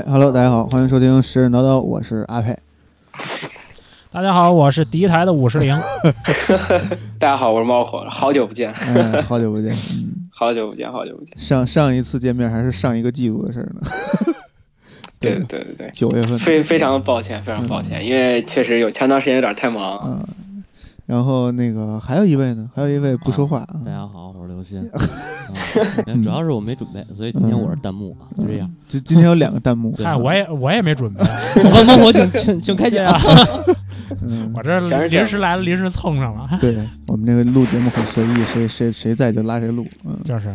[0.00, 2.56] 哎，Hello，大家好，欢迎收听《时人叨叨》，我是阿佩。
[4.10, 5.76] 大家好，我是第一台的五十铃。
[7.20, 11.38] 大家好，我是猫火，好久不见， 哎，好久不见，嗯，好久不见，好久不见。
[11.38, 13.82] 上上一次见面还是上一个季度的事儿呢。
[15.20, 20.00] 对对对对，九月份，非非常抱歉，非常抱歉，因为确实有前段时间有点太忙。
[20.06, 20.64] 嗯，
[21.04, 23.66] 然后那个还有一位呢，还有一位不说话。
[23.84, 24.90] 大家好，我是刘鑫。
[26.22, 28.70] 主要是我没准备，所以今天我是弹幕啊，就这样。
[28.88, 29.94] 今今天有两个弹幕。
[29.98, 31.24] 嗨，我也我也没准备。
[31.62, 33.06] 我猫火，请请请开讲。
[34.22, 36.48] 嗯，我这临时来了，临时蹭上了。
[36.60, 39.86] 对我们这个录节目很随意，谁谁谁在就拉谁录。
[40.04, 40.52] 嗯，就是。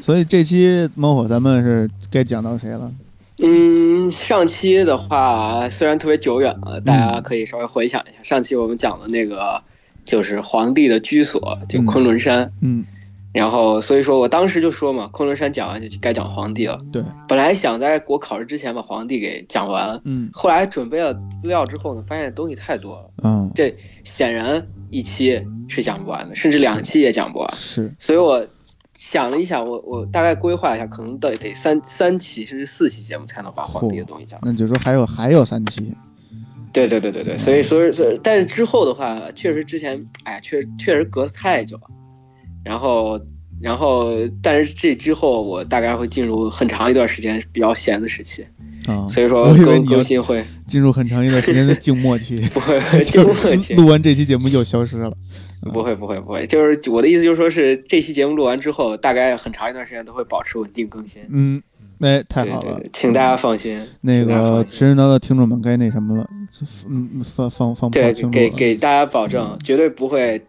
[0.00, 2.90] 所以这期猫火咱们是该讲到谁了？
[3.38, 8.22] 嗯，上期的话虽然特别久远了，大家可以稍微回想一下。
[8.22, 9.62] 上期我们讲的那个
[10.04, 12.50] 就是皇帝的居所，就昆仑山。
[12.62, 12.84] 嗯。
[13.36, 16.78] 然后所以说我当时就说嘛，昆仑山讲完就该讲皇帝了。
[16.92, 17.04] 对。
[17.28, 20.00] 本来想在国考试之前把皇帝给讲完。
[20.04, 20.28] 嗯。
[20.32, 23.10] 后来准备了资料之后呢，发现东西太多了。
[23.22, 23.50] 嗯。
[23.54, 27.52] 这显然一期是讲不完的，甚至两期也讲不完。
[27.52, 27.94] 是。
[27.98, 28.46] 所以我。
[28.98, 34.50] 想了一下，我我大概规划一下，可能得得三三期甚至四期节目才能把皇帝的东西讲完。
[34.50, 35.92] 那就是说还有还有三期。
[36.72, 41.82] 对对对对对，所以所以所以，但是之后的话，确实之前哎，确确实隔太久了。
[42.66, 43.20] 然后
[43.60, 44.10] 然后，
[44.42, 48.44] 但是这之后我大概会进入很长一段时间比较闲的时期。
[48.86, 52.36] 啊，所以说更更新会进入很长一段时间的静默期。
[52.54, 53.74] 不会， 静默期。
[53.74, 55.12] 录完这期节目又消失了。
[55.72, 61.20] 不会不会不会，就是我的意思就是说，是这期节目录完之后，大概很长一段时间都会保持稳定更新。
[61.28, 61.60] 嗯，
[61.98, 63.80] 哎，太好了，请大家放心。
[64.02, 66.28] 那个神人叨的听众们该那什么了，
[66.88, 70.40] 嗯，放放放对，给给大家保证，绝对不会，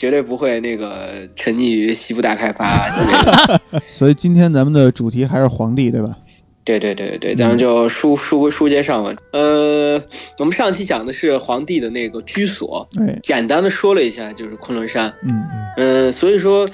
[0.00, 2.88] 绝对不会那个沉溺于西部大开发。
[3.86, 6.16] 所以今天咱们的主题还是皇帝，对吧？
[6.64, 9.14] 对对对对咱们就书书书接上文。
[9.34, 10.02] 呃，
[10.38, 12.88] 我们上期讲的是皇帝的那个居所，
[13.22, 15.12] 简单的说了一下，就是昆仑山。
[15.22, 15.42] 嗯
[15.76, 16.12] 嗯。
[16.12, 16.66] 所以说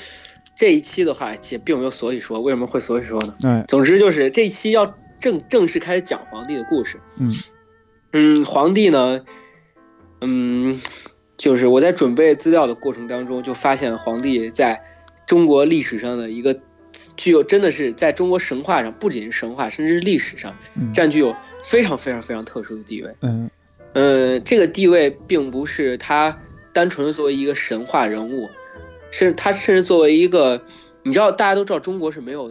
[0.56, 3.34] 这一期的话，也并没有所以说，为什么会所以说呢？
[3.42, 7.00] 哎，总之就是这一期要正正式开始讲皇帝的故事。
[7.18, 7.34] 嗯
[8.12, 9.20] 嗯，皇帝呢，
[10.20, 10.80] 嗯，
[11.36, 14.80] 就是我在准备资料的过程当中，就发现皇帝在
[15.26, 16.58] 中国历史上的一个。
[17.14, 20.54] 具有真的是在中国神话上，不仅是神话，甚至是历史上，
[20.92, 23.10] 占据有非常非常非常特殊的地位。
[23.22, 23.50] 嗯，
[23.94, 26.38] 呃，这个地位并不是他
[26.74, 28.50] 单纯的作为一个神话人物，
[29.10, 30.60] 甚至他甚至作为一个，
[31.04, 32.50] 你知道，大家都知道中国是没有，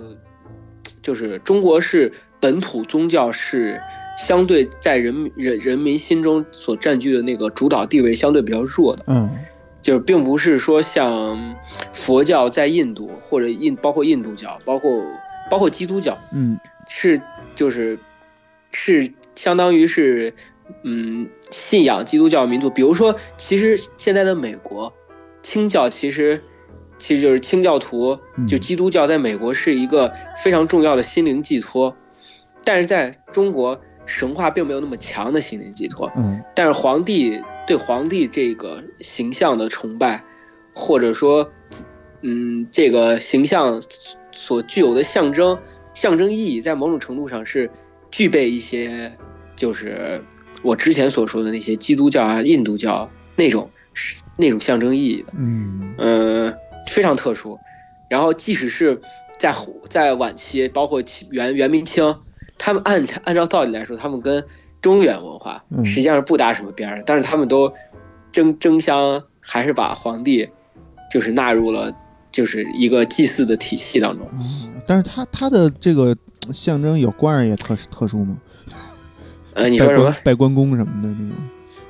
[1.03, 3.79] 就是中国是本土宗教是
[4.17, 9.03] 相对在人民人人民心中所占据的那个主导地位相对比较弱的。
[9.07, 9.29] 嗯。
[9.81, 11.55] 就是并不是说像
[11.93, 14.99] 佛教在印度或者印包括印度教，包括
[15.47, 17.21] 包括基督教，嗯，是
[17.53, 17.99] 就是
[18.71, 20.33] 是相当于是
[20.81, 22.67] 嗯信仰基督教民族。
[22.67, 24.91] 比如说，其实现在的美国
[25.43, 26.41] 清教其实
[26.97, 30.11] 其实就是清教徒，就基督教在美国是一个
[30.43, 31.95] 非常重要的心灵寄托，
[32.63, 37.41] 但是在中国神话并没有那么强的心灵寄托，嗯，但是皇帝。
[37.67, 40.23] 对皇帝这个形象的崇拜，
[40.71, 41.51] 或者说，
[42.21, 43.81] 嗯，这个形象
[44.31, 45.57] 所具有的象征
[45.95, 47.67] 象征意义，在某种程度上是
[48.11, 49.11] 具备一些，
[49.55, 50.23] 就是
[50.61, 53.67] 我之前所说的那些基督教啊、印度教那种
[54.37, 56.55] 那种象征意义的，嗯嗯，
[56.87, 57.57] 非常特殊。
[58.07, 59.01] 然后，即使是
[59.39, 59.51] 在
[59.89, 61.01] 在晚期，包括
[61.31, 62.15] 元元明清，
[62.57, 64.43] 他们按按照道理来说，他们跟
[64.81, 67.71] 中原文化实际上是不搭什么边儿，但是他们都
[68.31, 70.47] 争争相还是把皇帝
[71.11, 71.91] 就是纳入了
[72.31, 74.27] 就是一个祭祀的体系当中。
[74.87, 76.15] 但是他他的这个
[76.53, 78.37] 象征有官儿也特特殊吗？
[79.53, 81.31] 呃，你说什么拜关公什么的那种？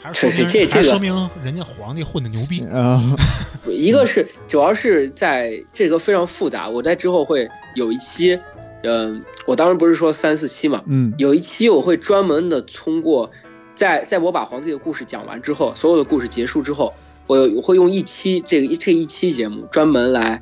[0.01, 3.01] 还是说明这这说明人家皇帝混的牛逼啊？
[3.68, 8.39] 一个是主要是在这个非常复杂，我在之后会有一期。
[8.85, 13.29] 嗯，我当时不是说三四期嘛，嗯，有一期我会专门的通过，
[13.73, 16.93] 在在我把皇帝的故事讲完之后，所有的故事结束之后，
[17.27, 20.41] 我我会用一期这个这一期节目专门来，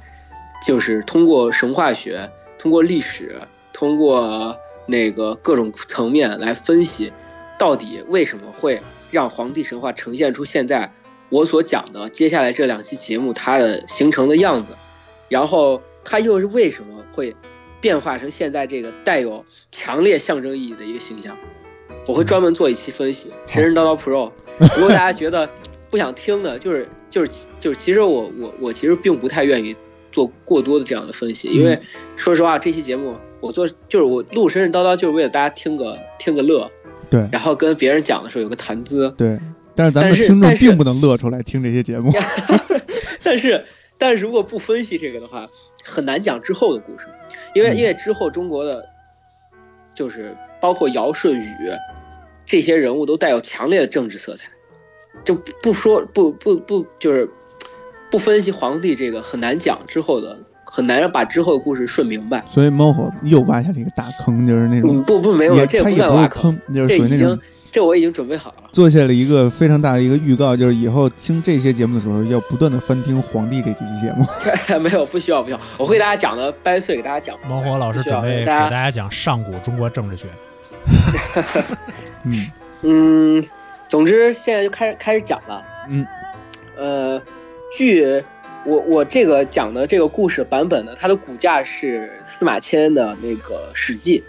[0.68, 2.30] 就是通过神话学，
[2.60, 3.42] 通过历史，
[3.72, 4.56] 通过
[4.86, 7.12] 那个各种层面来分析，
[7.58, 10.92] 到底为什么会让皇帝神话呈现出现在
[11.30, 14.76] 我所讲的接下来这两期节目它的形成的样子，
[15.30, 17.36] 然后它又是为什么会。
[17.84, 21.38] 变化成现在这个带有强烈象征意义的一个形象，
[22.08, 23.30] 我会专门做一期分析。
[23.46, 24.32] 神神叨叨 Pro，
[24.78, 25.50] 如果大家觉得
[25.90, 29.76] 不想听的，就是就是就是，其实我我我其实并不太愿意
[30.14, 31.78] 做过多的这样的分析，因为
[32.16, 36.72] 说实话，这期节目我做就是我录神神叨叨，就是为了大家听个听个乐，
[37.10, 39.14] 对然后跟别人讲的时候有个谈资。
[39.18, 39.38] 对，
[39.76, 42.14] 但是咱们的听众并不能乐出来听这些节目。
[43.22, 43.66] 但是，
[44.04, 45.48] 但是如果不分析这个的话，
[45.82, 47.08] 很难讲之后的故事，
[47.56, 47.78] 因为嗯。
[47.78, 48.86] 因为之后中国的，
[49.96, 51.48] 就是包括尧舜禹
[52.46, 54.50] 这些人物都带有强烈的政治色彩，
[55.24, 57.30] 就不不说不不不就是
[58.12, 62.44] 不分析皇帝这个很难讲之后的，很难把之后的故事顺明白。
[62.50, 67.40] 所以猫火又挖下了一个大坑，就是那种嗯，不不没有，这不算挖坑，就是这已经属于那种
[67.74, 68.70] 这我已经准备好了。
[68.72, 74.24] 做下了一个非常大的一个预告，就是以后听这些节目的时候要不断的翻听皇帝这几期节目。
[74.80, 77.36] 没有，不需要不需要，我会给大家讲的掰碎给大家讲。
[77.50, 80.28] 猫火老师准备给大家大家讲上古中国政治学。
[82.26, 82.52] 嗯
[82.84, 83.44] 嗯，
[83.90, 85.64] 总之现在就开始开始讲了。
[85.90, 86.06] 嗯，
[86.78, 87.22] 呃，
[87.76, 88.24] 据
[88.66, 94.20] 我我这个讲的这个故事版本呢，它的骨架是司马迁的那个《史记》，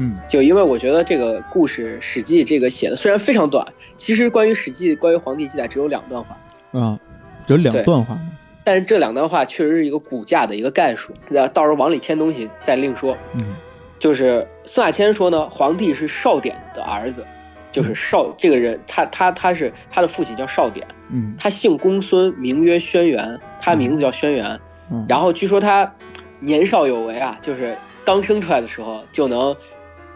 [0.00, 0.18] 嗯。
[0.28, 3.64] 就因为我觉得这个故事《史记》这个写的虽然非常短，
[3.98, 6.36] 其实关于《史记》关于皇帝记载只有两段话，
[6.72, 6.98] 啊，
[7.46, 8.18] 只有两段话。
[8.64, 13.16] 但是这两段话确实是一个骨架的一个概述，那到时候往里添东西再另说。
[13.34, 13.54] 嗯。
[13.98, 17.26] 就是司马迁说呢，皇帝是少典的儿子，
[17.70, 21.34] 就是少这个人，他他他是他的父亲叫少典，嗯。
[21.38, 24.58] 他姓公孙，名曰轩辕，他名字叫轩辕。
[24.90, 25.92] 嗯，然后据说他
[26.38, 29.54] 年少有为啊，就是刚生出来的时候就能，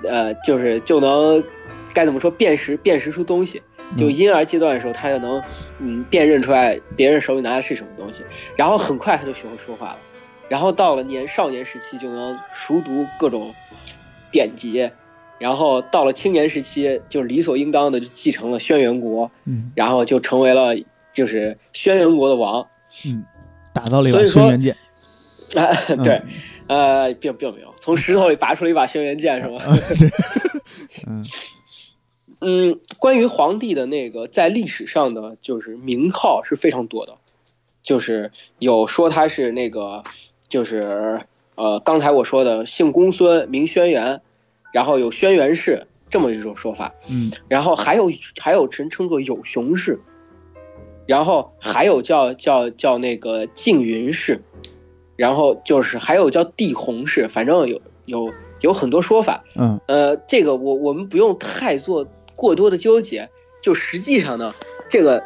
[0.08, 1.42] 呃，就是就能
[1.92, 3.62] 该怎么说辨识辨识出东西，
[3.96, 5.42] 就嗯婴儿阶段的时候他就能
[5.78, 8.22] 嗯辨认出来别人手里拿的是什么东西，
[8.56, 9.98] 然后很快他就学会说话了，
[10.48, 13.54] 然后到了年少年时期就能熟读各种
[14.30, 14.90] 典籍。
[15.36, 20.76] 然后到了青年时期，就理所应当的就继承了轩辕国，嗯然后就成为了
[21.12, 22.66] 就是轩辕国的王。
[23.04, 23.24] 嗯，
[23.74, 24.76] 打造了一把所以说轩辕剑。
[25.60, 26.22] 啊，嗯对，
[26.68, 29.60] 呃，并并没有从石头里拔出了一把轩辕剑，是吗？
[31.06, 31.22] 嗯。
[32.40, 37.14] 嗯，关于皇帝的那个在历史上的就是名号是非常多的，
[37.82, 40.02] 就是有说他是那个，
[40.48, 41.20] 就是
[41.56, 44.20] 呃刚才我说的姓公孙名轩辕，
[44.72, 47.30] 然后有轩辕氏这么一种说法，嗯。
[47.48, 50.00] 然后还有还有人称作有熊氏，
[51.06, 54.42] 然后还有叫叫叫那个缙云氏，
[55.16, 59.44] 然后就是还有叫地红氏，反正有有有很多说法。
[59.56, 63.28] 嗯呃，这个我我们不用太做过多的纠结，
[63.62, 64.54] 就实际上呢，
[64.88, 65.22] 这个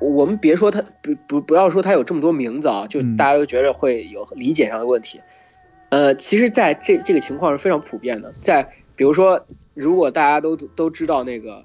[0.00, 5.20] 我们别说他不不不要说他有这么多名字啊，就嗯大家都觉得会有理解上的问题。
[5.90, 8.66] 呃，其实在这这个情况是非常普遍的，在
[8.96, 9.44] 比如说，
[9.74, 11.64] 如果大家都都知道那个，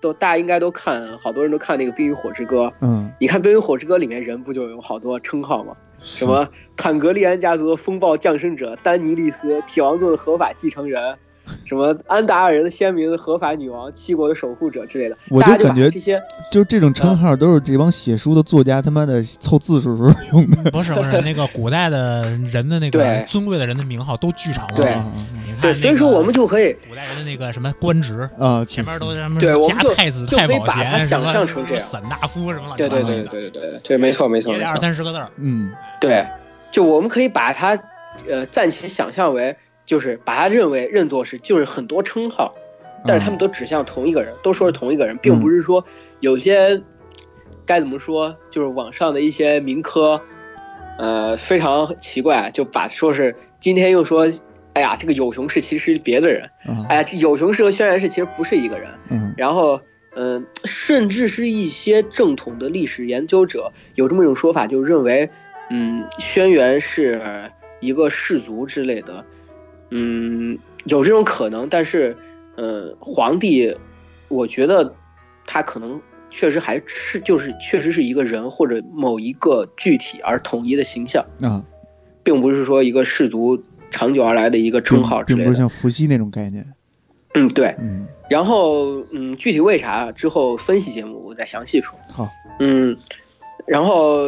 [0.00, 2.66] 都大家应该都看，好多人都看那个《冰与火之歌》。
[2.80, 5.74] 嗯，你看《冰与火之歌》里面人不就有好多称号吗？
[6.04, 11.18] 什什么坦格利安家族的风暴降生者丹尼利斯，铁王座的合法继承人，
[11.64, 16.20] 什么安达尔人的鲜明的合法女王，七国的守护者之类的，我就大家感觉这些
[16.50, 20.70] 就是这种称号都是这帮写书的作家他妈的凑字数时候用的。
[20.70, 24.74] 不是不是，那个古代的人的那个对尊贵的人的名号都巨长了。
[24.74, 35.28] 对啊你看、那对，所以说我们就可以古代人的那个什么官职，啊，啊前面都是什么对我们就加太子、就可以太保贤，把它想什么象成这样散大夫什么乱七对对对对对对对对，没错没错也得二，三十个字儿。
[35.36, 36.26] 嗯对，
[36.70, 37.78] 就我们可以把它
[38.28, 42.54] 呃暂且想象为，就是把他认为认作是就是很多称号，
[43.04, 45.84] 但是他们都指向同一个人，都说是同一个人，并不是说
[46.20, 46.82] 有些
[47.66, 50.20] 该怎么说，就是网上的一些民科，
[50.98, 54.28] 呃，非常奇怪，就把说是今天又说，
[54.72, 59.80] 哎呀，这个有熊氏其实是别的人，啊哎呀，这有熊氏和轩辕氏其实不是一个人，嗯然后。
[60.16, 65.28] 嗯、甚至是一些正统的历史研究者有这么一种说法，就认为，
[65.70, 67.50] 嗯，轩辕是
[67.80, 69.24] 一个氏族之类的，
[69.96, 72.16] 嗯，有这种可能，但是，
[72.56, 73.72] 呃，皇帝，
[74.26, 74.92] 我觉得
[75.46, 81.64] 他可能确实还是就是确实是一个人或者某一个具体而统一的形象，啊，
[82.24, 85.44] 并不是说一个氏族长久而来的一个称号之类的。
[85.44, 86.66] 并不是像伏羲那种概念。
[87.34, 87.74] 嗯，对。
[87.78, 91.96] 嗯，然后，嗯，具体为啥之后分析节目我再详细说。
[92.10, 92.96] 好，嗯，
[93.64, 94.26] 然后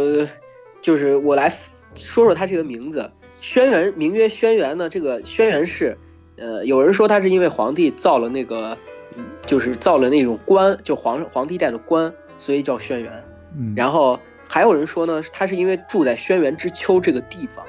[0.81, 1.49] 就是我来
[1.97, 4.89] 说说他这个名字，轩辕名曰轩辕呢。
[4.89, 5.97] 这个轩辕氏，
[6.37, 8.77] 呃，有人说他是因为皇帝造了那个，
[9.17, 13.09] 嗯就是造了那种官，就皇皇帝带的官，所以叫轩辕。
[13.57, 17.65] 嗯，然后还有人说呢，他是因为住在轩辕之丘这个地方，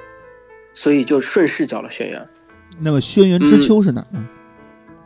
[0.74, 2.22] 所以就顺势叫了轩辕。
[2.80, 4.28] 那么轩辕之丘是哪儿呢？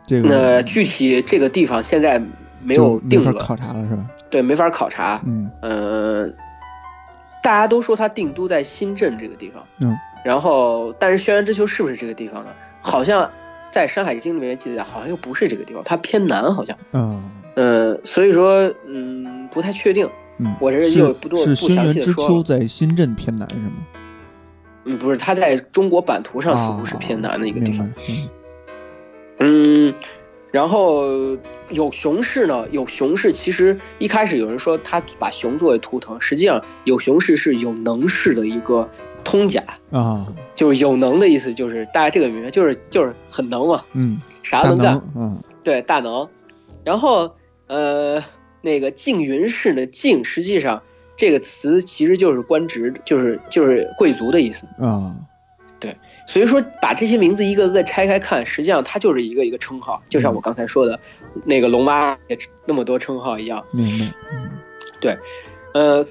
[0.06, 2.20] 这个呃，具体这个地方现在
[2.62, 4.04] 没有定论，考察了是吧？
[4.28, 5.22] 对，没法考察。
[5.24, 6.28] 嗯呃，
[7.42, 12.50] 大家都说他定都在新镇这个地方，嗯，然后但是轩辕之丘是不是这个地方呢？
[12.80, 13.30] 好像
[13.70, 17.22] 在《山海经》里面记载，好像又不是这个地方，它偏南，好像，嗯
[17.54, 20.08] 呃，所以说，嗯，不太确定。
[20.38, 23.72] 嗯，我这又不多不详轩辕之细地说了丘在新镇偏南是吗？
[24.84, 27.86] 嗯，不是，它在中国版图上啊，似乎是偏南的一个地方。
[28.08, 28.28] 嗯
[29.38, 29.94] 嗯，
[30.50, 31.04] 然后
[31.68, 33.32] 有熊市呢，有熊市。
[33.32, 38.88] 其实一开始有人说他把熊作为图腾，实际上有熊市是有能氏的一个
[39.24, 45.42] 通假，啊，就是有能的意思，就是大家这个名就是就是很能嘛，嗯，啥都能干，，嗯。
[45.64, 46.28] 对，大能。
[46.84, 47.32] 然后
[47.68, 48.22] 呃，
[48.60, 50.82] 那个静云氏呢，静实际上
[51.16, 54.66] 这个词其实就是官职，就是就是贵族的意思。
[54.78, 55.14] 啊，
[55.78, 60.98] 对所以说，把这些名字一个个拆开看，实际上它就是一个一个称号，就像我刚才说的，
[61.44, 62.36] 那个龙妈也
[62.66, 63.64] 那么多称号一样。
[63.70, 64.06] 明白。
[64.32, 64.50] 嗯
[65.74, 66.06] 呃，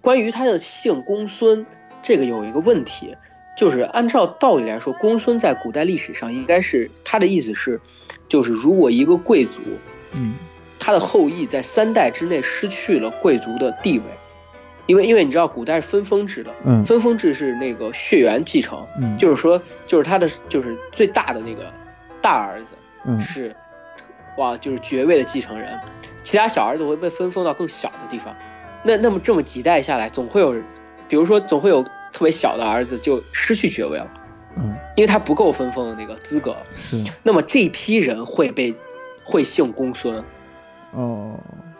[0.00, 1.64] 关于他的姓公孙，
[2.04, 3.16] 这个有一个问题，
[3.56, 7.80] 就是按照道理来说，公孙在古代历史上应该是他的意思是，
[8.28, 9.60] 就是如果一个贵族
[10.12, 10.34] 嗯。
[10.78, 14.04] 他的后裔在三代之内失去了贵族的地位，
[14.84, 16.84] 因为因为你知道古代是分封制的，嗯。
[16.84, 21.72] 分封制是那个血缘继承，嗯，就是说，就是他的就是最大的那个
[22.20, 22.66] 大儿子
[23.06, 23.18] 嗯。
[23.22, 23.56] 是，
[24.36, 25.80] 哇，就是爵位的继承人，
[26.22, 28.36] 其他小儿子会被分封到更小的地方。
[28.82, 30.54] 那那么这么几代下来，总会有，
[31.08, 31.82] 比如说总会有
[32.12, 34.06] 特别小的儿子就失去爵位了，
[34.56, 34.76] 嗯。
[34.96, 36.56] 因为他不够分封的那个资格。
[36.74, 37.02] 是。
[37.22, 38.74] 那么这批人会被
[39.24, 40.22] 会姓公孙，
[40.92, 41.38] 哦，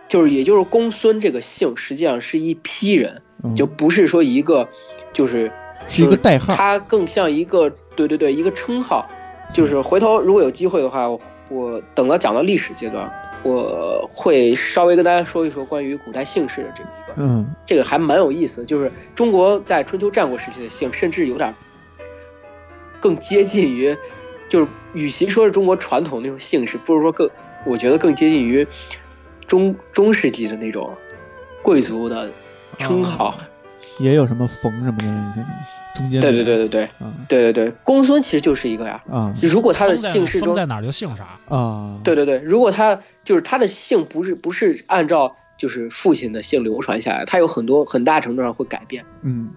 [0.09, 3.55] 就是也就是公孙这个姓实际上是一批人，嗯。
[3.55, 4.69] 就不是说一个
[5.13, 5.51] 就是
[5.87, 6.55] 是一个代号。
[6.55, 9.09] 它更像一个对对对一个称号，
[9.53, 13.09] 就是回头如果有机会的话，我我等到讲到历史阶段，
[13.45, 21.55] 我会稍微跟大家说一说关于古代姓氏的这个一个，嗯这个还蛮有意思的，就是中国在春秋战国时期的姓，甚至有点
[23.01, 23.97] 更接近于，
[24.49, 27.31] 就是与其说是中国传统那种姓氏，不如说更，
[27.65, 28.67] 我觉得更接近于
[29.47, 30.91] 中中世纪的那种
[31.63, 32.31] 贵族的
[32.79, 33.29] 称号。
[33.29, 33.35] 哦
[33.99, 35.41] 也有什么冯什么的那些
[35.95, 39.03] 中间对对对对对啊对对对，公孙其实就是一个呀。
[39.09, 41.39] 啊如果他的姓氏中，在哪儿就姓啥。
[41.49, 49.05] 啊，对对对，如果他就是他的姓不是不是按照就是父亲的姓流传下来，他有很多很大程度上会改变。
[49.23, 49.51] 嗯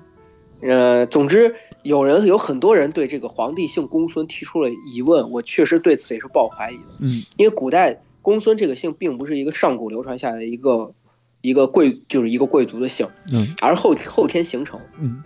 [0.61, 1.53] 呃，总之
[1.83, 10.93] 有人有很多人对这个皇帝姓公孙提出了疑问，我确实对此也是抱怀疑的，嗯因为古代公孙这个姓并不是一个上古流传下来的一个
[11.41, 14.79] 一个贵就是一个贵族的姓，嗯而后后天形成。
[14.99, 15.23] 嗯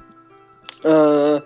[0.84, 1.44] 呃，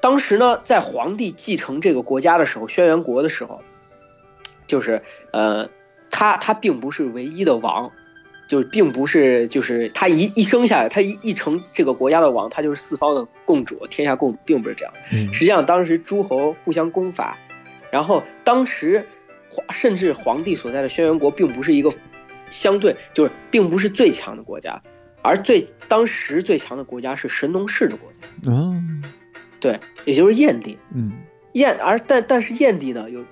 [0.00, 3.60] 当时呢，在皇帝继承这个国家的时候，轩辕国的时候，
[4.66, 5.02] 就是
[5.32, 5.68] 呃，
[6.10, 7.90] 他他并不是唯一的王，
[8.48, 14.92] 就是并不是就是他一一生下来，他一一成这个国家的王，他就是四方的共主，天下共主，并不是这样。
[15.12, 17.36] 嗯实际上，当时诸侯互相攻伐，
[17.90, 19.06] 然后当时
[19.48, 21.90] 皇甚至皇帝所在的轩辕国并不是一个
[22.50, 24.82] 相对就是并不是最强的国家，
[25.22, 28.28] 而最当时最强的国家是神农氏的国家。
[28.46, 29.02] 嗯
[29.60, 30.78] 对，也就是燕地。
[30.94, 31.12] 嗯
[31.52, 33.24] 燕而但但是燕地呢，有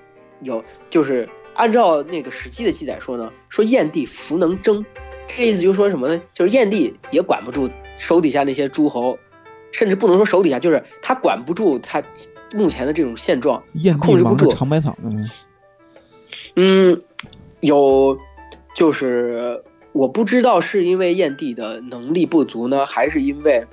[0.42, 4.84] 有就是按照那个《史记》的记载说呢，说燕地弗能征，
[5.28, 6.20] 这意思就是说什么呢？
[6.34, 9.18] 就是燕地也管不住手底下那些诸侯，
[9.72, 12.02] 甚至不能说手底下，就是他管不住他
[12.52, 13.62] 目前的这种现状。
[13.74, 15.10] 燕控制不住尝百草呢。
[16.56, 17.00] 嗯，
[17.60, 18.18] 有
[18.74, 23.64] 就是我不知道是因为燕帝的能力不足呢，还是因为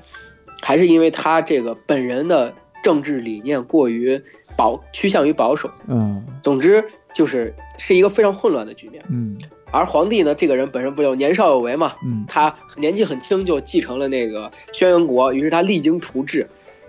[0.62, 2.54] 还是因为他这个本人的
[2.84, 4.22] 政治理念过于
[4.56, 5.70] 保趋向于保守。
[5.88, 9.04] 嗯总之就是是一个非常混乱的局面。
[9.10, 9.36] 嗯
[9.72, 16.48] 而皇帝呢，这个人本身不就年少有为嘛，嗯他年纪很轻就继承了那个轩辕国，于是他励精图治，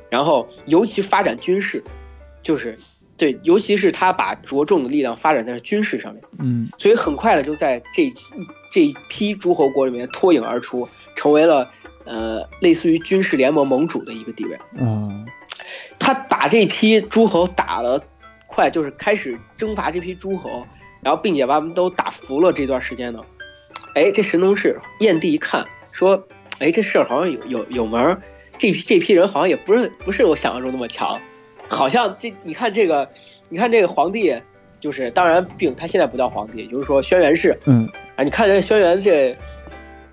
[0.09, 1.83] 然后尤其发展军事，
[2.43, 2.79] 就是
[3.17, 8.15] 对，尤其是他把着重的力量发展在军事上面，嗯所以很快的就在这一
[8.71, 11.71] 这一批诸侯国里面脱颖而出，成为了
[12.05, 14.59] 呃类似于军事联盟盟主的一个地位。
[14.79, 15.27] 嗯
[15.99, 18.01] 他打这批诸侯打了
[18.47, 20.65] 快，就是开始征伐这批诸侯，
[21.03, 22.53] 然后并且把他们都打服了。
[22.53, 23.21] 这段时间呢，
[23.95, 26.23] 哎，这神农氏燕帝一看说，
[26.59, 28.21] 哎，这事儿好像有有有门儿，
[28.59, 31.19] 这批这批人好像也不是不是我想象中那么强，
[31.69, 33.09] 好像这你看这个，
[33.49, 34.35] 你看这个皇帝，
[34.79, 37.59] 就是当然并他现在不叫皇帝，就是说轩辕氏。
[37.67, 39.37] 嗯，啊，你看这轩辕这，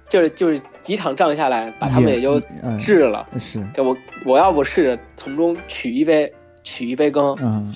[0.09, 3.27] 就是就是几场仗下来，把他们也就哎治了。
[3.39, 3.63] 是。
[3.73, 3.95] 对我
[4.25, 6.31] 我要不试着从中取一杯
[6.63, 7.73] 取一杯羹，嗯。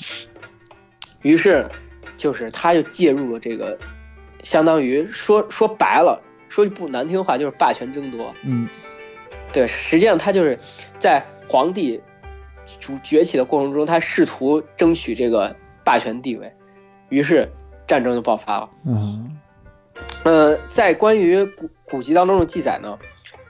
[1.22, 1.68] 于是
[2.16, 3.78] 就是他就介入了这个，
[4.44, 8.34] 相当于说说白了，说句不难听话就是霸权争夺。
[8.46, 8.68] 嗯。
[9.54, 10.58] 对，实际上他就是
[11.00, 12.00] 在皇帝
[12.80, 16.52] 主崛起的过程中，他试图争取这个霸权地位，
[17.10, 17.50] 于是
[17.88, 18.70] 战争就爆发了。
[18.86, 19.38] 嗯，
[20.24, 22.98] 呃，在关于古古籍当中的记载呢，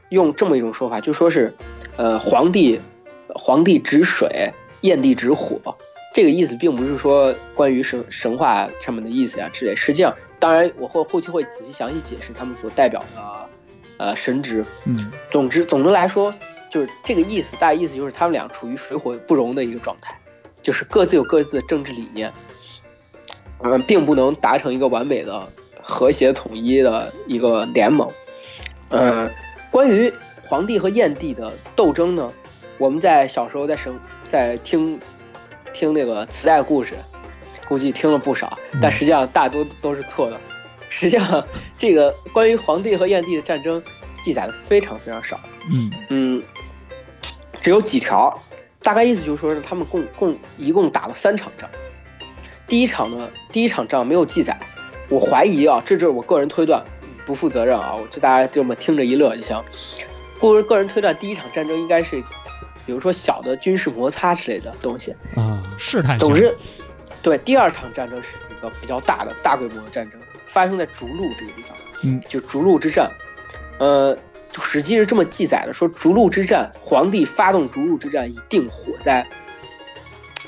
[0.10, 1.56] 用这么一种说法，就说是，
[1.96, 2.80] 呃，皇帝
[3.34, 5.60] 皇帝指水，燕帝指火。
[6.14, 9.76] 这个意思并不是说关于神神话上面的意思呀之类。
[9.76, 13.50] 实际上，当然我会后期会仔细详细解释他们所代表的
[13.98, 14.66] 呃神职。
[14.86, 16.34] 嗯总之，总的来说，
[16.70, 20.18] 就是这个意思，大概意思就是他们俩处于水火不容的一个状态，
[20.62, 22.32] 就是各自有各自的政治理念，
[23.64, 25.48] 嗯、并不能达成一个完美的、
[25.82, 28.10] 和谐统一的一个联盟。
[28.90, 29.30] 呃，
[29.72, 30.12] 关于
[30.44, 32.32] 皇帝和燕帝的斗争呢，
[32.78, 35.00] 我们在小时候在生在听
[35.74, 36.96] 听那个磁带故事，
[37.68, 40.40] 估计听了不少，但实际上大多都是错的。
[40.90, 41.46] 实际上，
[41.78, 43.84] 这个关于皇帝和燕帝的战争
[44.24, 45.40] 记载的非常非常少。
[45.70, 46.44] 嗯嗯，
[47.68, 48.34] 只有几条，
[48.82, 51.70] 大概意思就是说是他们共共一共打了三场仗。
[52.66, 54.58] 第一场呢，第一场仗没有记载，
[55.10, 56.82] 我怀疑啊，这就是我个人推断，
[57.26, 59.62] 不负责任啊，我就大家这么听着一乐就行。
[60.40, 62.24] 个人个人推断，第一场战争应该是，
[62.86, 65.14] 比如说小的军事摩擦之类的东西。
[65.36, 66.58] 啊，试探总之，
[67.22, 73.12] 对第二场战争是一个比较大的大规模的战争，发生在逐鹿这个地方，嗯，就逐鹿之战。
[73.80, 74.20] 呃，就
[74.62, 79.26] 史记是这么记载的，说逐鹿之战，皇帝发动逐鹿之战以定火灾。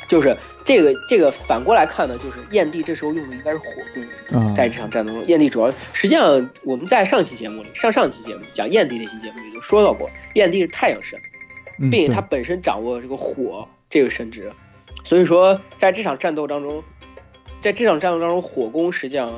[0.08, 11.20] 就是这个这个反过来看呢，就是燕帝这时候用的应该是火攻，啊，在这场战斗中，燕帝主要实际上我们在上期节目里，上上期节目讲燕帝那期节目里就说到过，燕帝是太阳神，
[11.92, 14.52] 并且他本身掌握这个火这个神职，
[15.04, 16.84] 所以说在这场战斗当中，
[17.62, 19.32] 在这场战斗当中，火攻实际上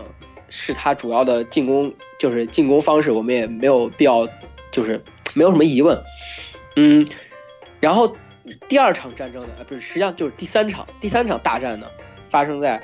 [0.50, 4.26] 是他主要的进攻，就是进攻方式，我们也没有必要，
[4.72, 5.02] 就是
[5.34, 6.02] 没有什么疑问。
[6.78, 7.06] 嗯，
[7.80, 8.16] 然后
[8.68, 11.88] 第二场战争呢，呃不是，实际上就是第三场，第三场大战呢，
[12.30, 12.82] 发生在，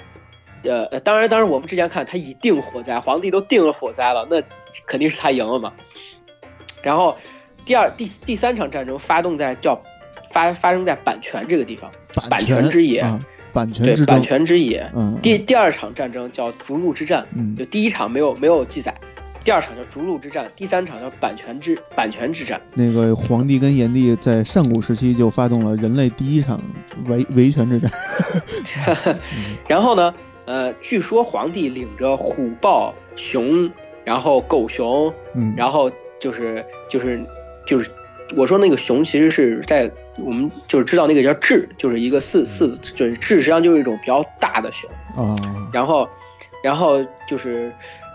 [0.64, 4.42] 呃呃，当然当然，我们之前看他已定火灾，皇帝都定了火灾了，那
[4.86, 5.74] 肯定是他赢了嘛。
[6.84, 7.18] 然后
[7.66, 9.82] 第二第第三场战争发动在叫
[10.32, 11.90] 发发生在版权这个地方，
[12.30, 13.20] 版权泉之野啊，
[13.54, 14.92] 阪泉对，阪之争，泉之野。
[14.96, 18.94] 嗯，第第二场战争叫逐鹿之战，嗯就第一场没有没有记载，
[19.48, 22.60] 第二场叫逐鹿之战，第三场叫阪泉之阪泉之战。
[22.74, 26.60] 那个皇帝跟炎帝在上古时期就发动了人类第一场
[27.06, 27.90] 维维权之战，
[29.66, 33.72] 然后呢，呃，据说皇帝领着虎豹熊，
[34.04, 37.26] 然后狗熊，嗯，然后就是就是
[37.66, 37.90] 就是，
[38.36, 44.90] 我说那个熊其实是在我们就是知道那个叫雉，就是一个四四就是雉，实际上就是一种比较大的熊。
[45.16, 45.34] 啊，
[45.72, 46.06] 然后，
[46.62, 47.72] 然后就是，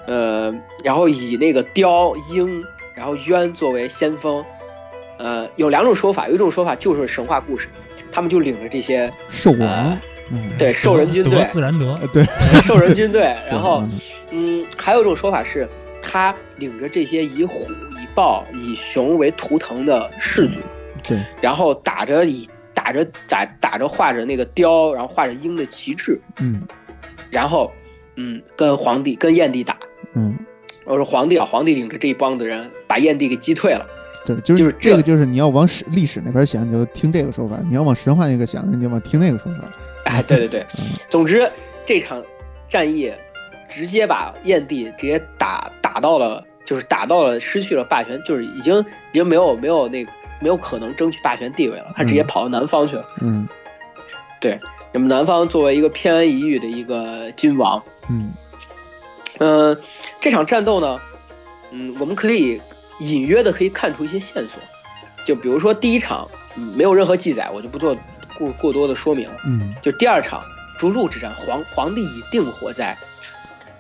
[0.07, 4.45] 呃，然后以那个雕鹰，然后鸢作为先锋，
[5.19, 7.69] 呃，有两种说法，有一种说法就是神话故事，
[8.11, 10.01] 他们就领着这些兽王呃，
[10.33, 12.25] 嗯，对兽人军队，自然得，呃对，
[12.65, 14.01] 兽人军队， 然后嗯。
[14.35, 15.69] 嗯，还有一种说法是，
[16.01, 20.55] 他领着这些以虎、以豹、以熊为图腾的氏族，
[21.07, 26.63] 对，然后打着以打着打打着画着那个雕，然后画着鹰的旗帜，嗯。
[27.31, 27.71] 然后
[28.17, 29.77] 嗯，跟皇帝跟燕帝打。
[30.15, 30.37] 嗯，
[30.85, 33.87] 我说皇帝啊，皇帝领着这一帮子人把燕帝给击退了。
[34.25, 39.65] 对，就就是这这个，就是你要往史历史那边想，你就听这个说法；你要往神话那个想，你就往听那个说法。
[40.05, 41.51] 哎，对对对 嗯，总之
[41.85, 42.23] 这场
[42.69, 43.13] 战役
[43.69, 53.05] 直接把燕帝直接打打到了，就是打到了失去了霸权，就是已经已经没有没有那个没有可能争取霸权地位了，他直接嗯跑到南方去了。
[53.23, 53.49] 嗯
[54.41, 54.59] 对
[54.93, 58.33] 那么南方作为一个偏安一隅的一个君王，嗯
[59.43, 59.77] 嗯、
[60.21, 61.01] 这场战斗呢，
[61.73, 62.61] 嗯，我们可以
[63.01, 64.61] 隐约的可以看出一些线索，
[65.27, 67.97] 就比如说第一场，嗯，没有任何记载，我就不做
[68.39, 69.37] 过过多的说明了。
[69.47, 70.45] 嗯就第二场
[70.79, 72.97] 逐鹿之战，皇皇帝已定火灾，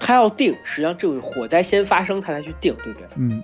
[0.00, 3.08] 他要定，实际上就是火灾先发生，他才去定，对不对？
[3.16, 3.42] 嗯，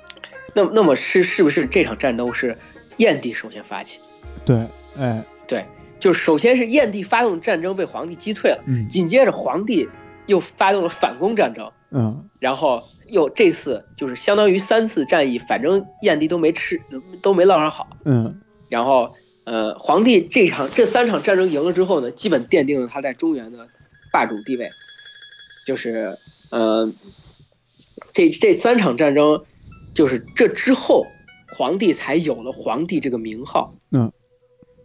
[0.54, 2.59] 那那么是是不是这场战斗是
[2.96, 4.00] 燕帝首先发起？
[4.44, 4.66] 对，
[4.98, 5.64] 哎，对，
[6.00, 9.88] 就是首先是燕帝发动战争被皇帝击退了，嗯紧接着皇帝
[10.26, 12.29] 又发动了反攻战争，嗯。
[12.38, 16.81] 然后又这次就是相当于三次战役，反正燕帝都没吃
[17.22, 18.40] 都没落上好，嗯。
[18.68, 23.66] 然后呃，皇帝这场这三场战争赢了之后呢，基本奠定了他在中原的
[24.12, 24.68] 霸主地位，
[25.66, 26.18] 就是
[26.51, 26.92] 呃，
[28.12, 29.44] 这这三场战争，
[29.94, 31.07] 就是这之后，
[31.57, 34.12] 皇帝才有了皇帝这个名号，嗯，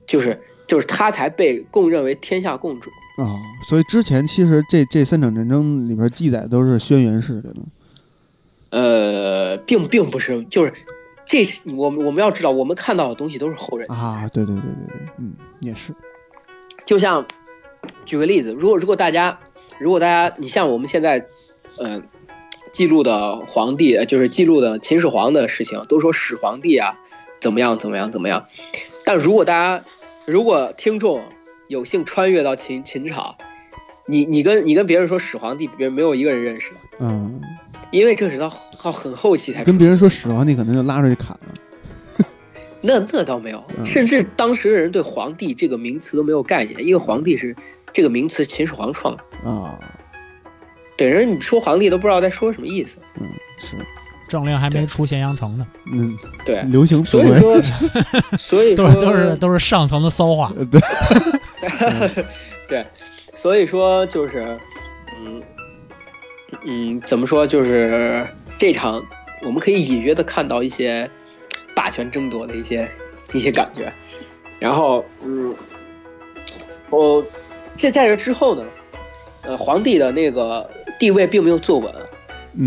[0.07, 2.89] 就是就是他才被公认为天下共主。
[3.17, 7.61] 啊，所以之前其实这这三场战争里边记载都是轩辕氏的呢。
[8.71, 10.73] 呃，并并不是，就是
[11.25, 13.87] 这我们我们要知道，我们看到的东西都是后人。
[13.91, 15.93] 啊，对对对对对，嗯，也是，
[16.85, 17.23] 就像
[18.05, 19.37] 举个例子，如果如果大家
[19.77, 21.23] 如果大家你像我们现在，
[21.77, 22.01] 嗯、
[22.71, 26.95] 记录的皇帝，呃就是记录的秦始皇的事情，都说始皇帝啊
[27.39, 28.47] 怎么样怎么样怎么样，
[29.05, 29.85] 但如果大家
[30.25, 31.21] 如果听众
[31.67, 33.35] 有幸穿越到秦秦朝，
[34.05, 37.41] 你你跟你跟别人说始皇帝，别人没有一个人认识的，嗯，
[37.91, 42.25] 因为这是到到很后期才跟别人说始皇帝可能就拉出去砍了，
[42.81, 43.85] 那那倒没有，嗯。
[43.85, 47.55] 甚至当时的人对皇帝这个名词都没有概念，因为皇帝是
[47.91, 49.49] 这个名词秦始皇创的。
[49.49, 49.79] 啊，
[50.97, 52.97] 对人你说皇帝都不知道在说什么意思。
[53.19, 53.75] 嗯，是，
[54.33, 57.61] 政令还没出咸阳城呢，嗯，对，流行词所以，说，
[58.39, 60.51] 所以说 都是都是都是上层的骚话。
[60.57, 60.81] 呃对，
[62.67, 62.85] 对，
[63.35, 64.57] 所以说就是，
[65.21, 65.43] 嗯
[66.65, 68.25] 嗯，怎么说就是
[68.57, 68.99] 这场
[69.43, 71.07] 我们可以隐约的看到一些
[71.75, 72.89] 霸权争夺的一些
[73.33, 73.93] 一些感觉。
[74.59, 75.53] 然后，嗯，
[76.89, 77.23] 我
[77.77, 78.63] 这在这之后呢，
[79.43, 80.67] 呃，皇帝的那个
[80.99, 82.07] 地位并没有坐稳，嗯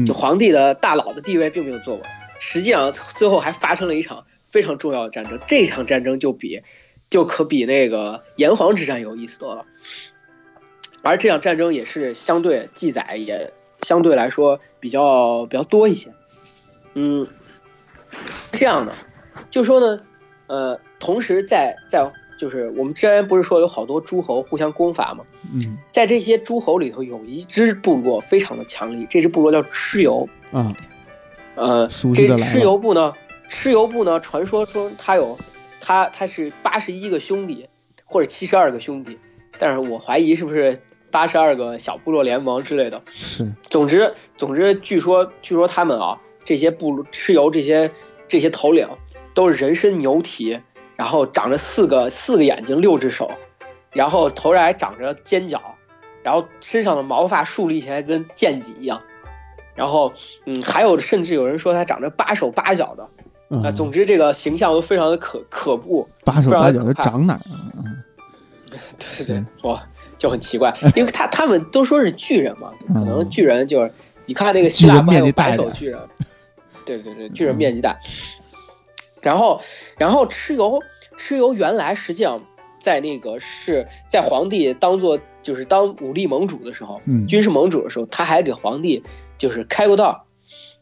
[0.07, 2.03] 就皇帝的大佬的地位并没有坐稳，
[2.40, 5.38] 实际上最后还发生了一场非常重要的战争。
[5.46, 6.62] 这场战争就比
[7.09, 9.64] 就可比那个炎黄之战有意思多了。
[11.03, 16.12] 而这场战争也是相对记载也相对来说比较比较多一些。
[16.94, 17.27] 嗯，
[18.53, 18.92] 这样的，
[19.51, 20.03] 就说呢，
[20.49, 25.25] 呃，同时在在就是我们之前不是说有好多诸侯互相攻伐吗？
[25.55, 30.29] 嗯在这些诸侯里头，有一支部落非常的强力，这支部落叫蚩尤。
[30.53, 30.75] 啊，
[31.55, 33.12] 呃，这蚩尤部呢，
[33.51, 35.38] 蚩尤部呢，传说中他有，
[35.81, 37.66] 他他是八十一个兄弟，
[38.05, 39.18] 或者七十二个兄弟，
[39.59, 40.79] 但是我怀疑是不是
[41.11, 43.03] 八十二个小部落联盟之类的。
[43.07, 47.90] 是，总之，总之，据说据说他们啊，这些部落蚩尤这些
[48.29, 48.87] 这些头领
[49.35, 50.59] 都是人身牛体，
[50.97, 53.31] 然后长着四个四个眼睛，六只手，
[53.93, 55.61] 然后头上还长着尖角，
[56.23, 59.01] 然后身上的毛发竖立起来跟剑戟一样，
[59.75, 60.13] 然后
[60.47, 67.71] 嗯，还有甚至有人说他长着八手八脚的，啊、嗯，总之这个形象都非常的可可怖，八手八脚的长哪儿啊？
[67.77, 68.03] 嗯。
[69.17, 69.83] 对对，哇，
[70.19, 73.91] 就很奇怪， 因为他他们都说是巨人嘛，可能巨人就是
[74.27, 75.99] 你看那个希腊不还有白手巨人，
[76.85, 77.97] 对对对，巨人面积大。
[79.23, 79.61] 然后，
[79.99, 80.81] 然后蚩尤，
[81.19, 82.43] 蚩尤原来实际上
[82.81, 87.27] 在那个是在皇帝当做就是当武力盟主的时候，嗯。
[87.27, 89.03] 军事盟主的时候，他还给皇帝
[89.39, 90.25] 就是开过道，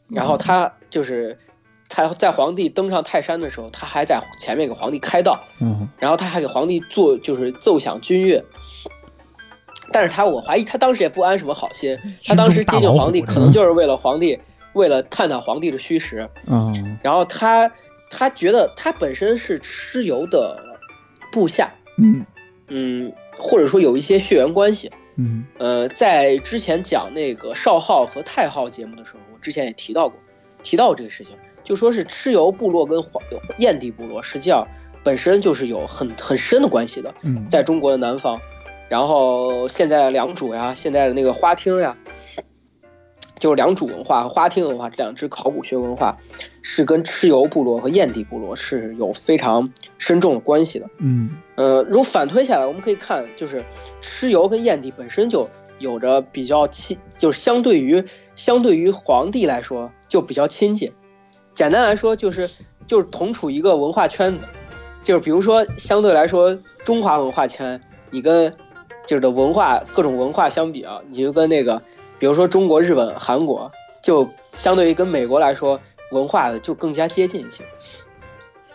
[0.09, 1.37] 然后他就是
[1.87, 5.87] 他在皇帝登上泰山的时候，他还在前面给皇帝开道，嗯。
[5.97, 8.43] 然后他还给皇帝做就是奏响军乐，
[9.91, 14.37] 但是他我怀疑他当时也不安什么好心，他当时接近皇帝可能就是为了皇帝，
[14.73, 16.99] 为了探探皇帝的虚实，嗯。
[17.01, 17.71] 然后他
[18.09, 20.77] 他觉得他本身是蚩尤的
[21.31, 22.25] 部下，嗯。
[22.67, 25.45] 嗯，或者说有一些血缘关系，嗯。
[25.59, 30.19] 呃，在之前讲那个少昊和太昊节目的时候，我之前也提到过，
[30.63, 33.21] 提到过这个事情，就说是蚩尤部落跟黄
[33.59, 34.67] 燕地部落实际上
[35.03, 38.39] 本身就是有很很深的关系的，嗯，在中国的南方，
[38.89, 41.95] 然后现在的良渚呀，现在的那个花厅呀，
[43.39, 46.17] 就是良渚文化和花厅文化这两支考古学文化，
[46.61, 50.89] 是跟蚩尤部落和燕地部落是有非常深重的关系的。
[50.99, 53.63] 嗯呃，如果反推下来，我们可以看，就是
[54.01, 58.03] 蚩尤跟燕地本身就有着比较亲，就是相对于
[58.35, 60.91] 相对于皇帝来说就比较亲近。
[61.53, 62.49] 简单来说，就是
[62.87, 64.45] 就是同处一个文化圈子，
[65.03, 67.79] 就是比如说相对来说中华文化圈，
[68.11, 68.53] 你跟
[69.05, 71.81] 就是的文化各种文化相比啊，你就跟那个
[72.25, 75.79] 比如说中国、日本、韩国，就相对于跟美国来说，
[76.11, 77.63] 文化的就更加接近一些。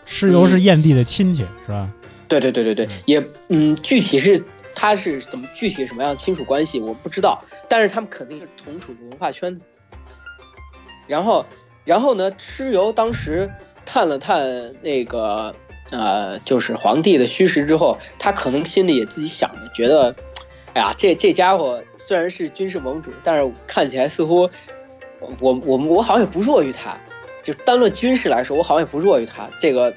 [0.06, 1.90] 蚩尤是燕地的亲戚是吧？
[2.28, 4.40] 对对对对对，也嗯，具体是
[4.72, 9.60] 他是怎么具体什么样的亲属关系我不知道，但是他们肯定是同处于文化圈子。
[11.08, 11.44] 然后，
[11.84, 13.50] 然后呢，蚩尤当时
[13.84, 14.48] 探了探
[14.80, 15.52] 那个
[15.90, 20.14] 呃，就是皇帝的虚实之后，他可能心里也自己想着，觉得，
[20.74, 24.48] 哎呀，这这家伙虽然是军事盟主，但是看起来似乎
[25.38, 26.96] 我我我好像也不弱于他，
[27.42, 29.48] 就单论军事来说，我好像也不弱于他。
[29.61, 29.92] 这个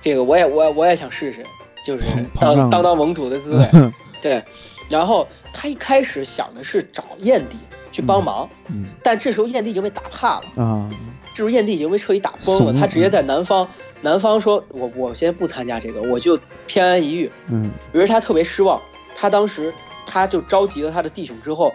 [0.00, 1.42] 这个我也我也我也想试试，
[1.84, 2.06] 就是
[2.40, 3.66] 当当当盟主的滋味。
[4.22, 4.42] 对，
[4.88, 7.56] 然后他一开始想的是找燕帝
[7.90, 10.90] 去帮忙，嗯但这时候燕帝已经被打怕了，啊
[11.30, 13.66] 这时候燕帝已经被彻底打崩了他直接在南方，
[14.02, 17.30] 南方说我我先不参加这个，我就偏安一隅。
[17.48, 18.80] 嗯于是他特别失望，
[19.20, 19.70] 他当时
[20.06, 21.74] 他就召集了他的弟兄之后，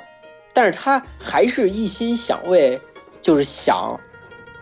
[0.51, 2.81] 但是他还是一心想为，
[3.21, 3.99] 就是想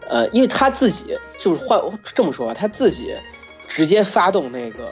[0.09, 1.79] 呃，因为他自己就是换
[2.13, 3.15] 这么说吧，他自己
[3.69, 4.91] 直接发动那个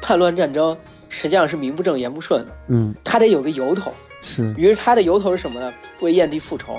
[0.00, 0.76] 叛乱战争，
[1.08, 3.92] 实际上是名不正言不顺的，嗯，他得有个由头。
[4.22, 5.74] 是于是他的由头是什么呢？
[6.00, 6.72] 为燕帝复仇。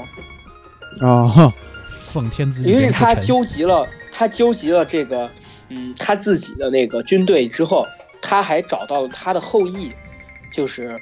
[1.02, 1.54] 啊，哈
[2.00, 5.30] 奉天子以于是他纠集了，他纠集了这个，
[5.68, 7.86] 嗯，他自己的那个军队之后，
[8.22, 9.92] 他还找到了他的后裔，
[10.56, 10.98] 就是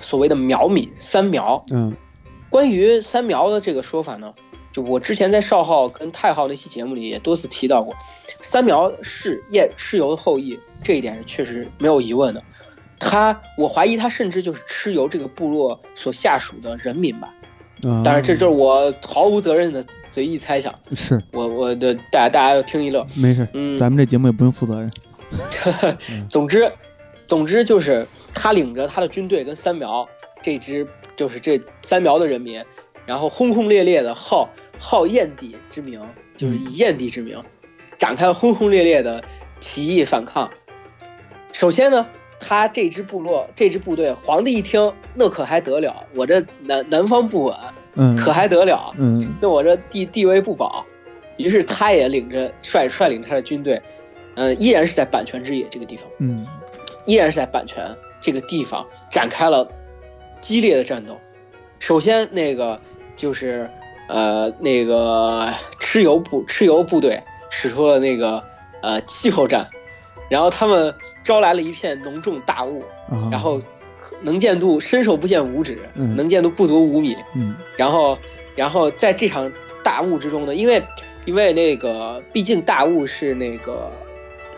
[0.00, 1.64] 所谓的苗民三苗。
[1.70, 1.94] 嗯
[2.50, 4.32] 关于三苗的这个说法呢，
[4.72, 7.92] 就我之前在少昊跟太昊那期节目里也多次提到过，
[8.40, 12.40] 三苗是燕蚩尤的后裔，这一点是确实没有疑问的。
[13.00, 17.34] 他，我怀疑他甚至就是蚩尤这个部落所下属的人民吧。
[17.82, 20.72] 啊，当然，这就是我毫无责任的随意猜想。
[20.92, 23.04] 是我我的大家大家要听一乐。
[23.16, 24.88] 没事，嗯，咱们这节目也不用负责任。
[26.30, 26.70] 总之，
[27.26, 30.06] 总之就是他领着他的军队跟三苗
[30.42, 32.62] 这支就是这三苗的人民，
[33.06, 36.00] 然后轰轰烈烈的号号燕地之名，
[36.36, 37.42] 就是以燕地之名，
[37.98, 39.22] 展开了轰轰烈烈的
[39.60, 40.50] 起义反抗。
[41.52, 42.06] 首先呢，
[42.40, 46.04] 他这支部落这支部队，皇帝一听，那可还得了？
[46.14, 47.56] 我这南南方不稳，
[47.94, 48.92] 嗯，可还得了？
[48.98, 50.84] 嗯那我这地地位不保，
[51.36, 53.80] 于是他也领着率率领他的军队，
[54.34, 56.44] 嗯、依然是在阪泉之野这个地方，嗯
[57.04, 57.84] 依然是在版权
[58.20, 59.66] 这个地方展开了
[60.40, 61.18] 激烈的战斗。
[61.78, 62.80] 首先，那个
[63.16, 63.68] 就是
[64.08, 68.42] 呃那个蚩尤部蚩尤部队使出了那个
[68.82, 69.68] 呃气候战，
[70.30, 73.60] 然后他们招来了一片浓重大雾，啊，然后
[74.22, 77.54] 能见度伸手不见五指，嗯能见度不足五米，嗯。
[77.76, 78.16] 然后，
[78.56, 79.50] 然后在这场
[79.82, 80.82] 大雾之中呢，因为
[81.26, 83.90] 因为那个毕竟大雾是那个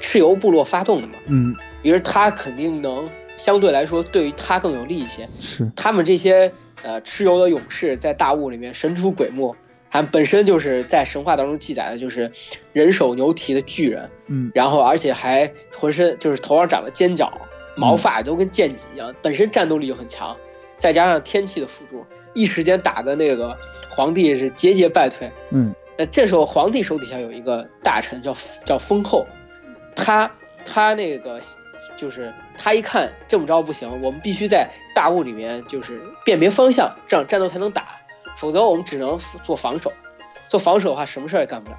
[0.01, 5.29] 蚩尤部落发动的嘛，嗯于是他肯定能相对来说对于他更有利一些。
[5.41, 9.55] 是他们这些呃蚩尤的勇士在大雾里面神出鬼没，
[9.89, 12.31] 还本身就是在神话当中记载的就是
[12.73, 17.33] 人手牛蹄的巨人，嗯然后而且还浑身就是头上长了尖角，
[17.77, 20.37] 毛发都跟剑戟一样，本身战斗力就很强，
[20.79, 23.57] 再加上天气的辅助，一时间打的那个
[23.91, 25.31] 皇帝是节节败退。
[25.51, 28.37] 嗯那这时候皇帝手底下有一个大臣叫
[28.67, 29.25] 叫封后，
[29.95, 30.31] 他
[30.67, 31.41] 他那个
[31.97, 37.87] 就是他一看这么着不行，我们必须在大雾里面就是辨别方向，这样战斗才能打，
[38.37, 39.93] 否则我们只能做防守。
[40.49, 41.77] 做防守的话，什么事儿也干不了。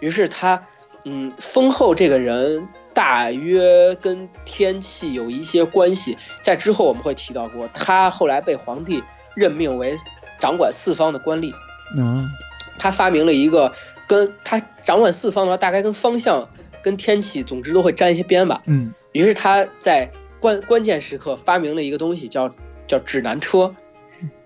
[0.00, 0.60] 于是他，
[1.04, 9.02] 嗯，风后这个人大约跟天气有一些关系，在之后我们会提到过，他后来被皇帝
[9.36, 9.96] 任命为
[10.38, 11.54] 掌管四方的官吏。
[12.00, 12.28] 啊
[12.76, 13.72] 他发明了一个
[14.06, 16.46] 跟他掌管四方的话，大概跟方向、
[16.82, 18.60] 跟天气，总之都会沾一些边吧。
[18.66, 22.48] 嗯于是他在关关键时刻发明了一个东西叫
[22.86, 23.74] 叫指南车。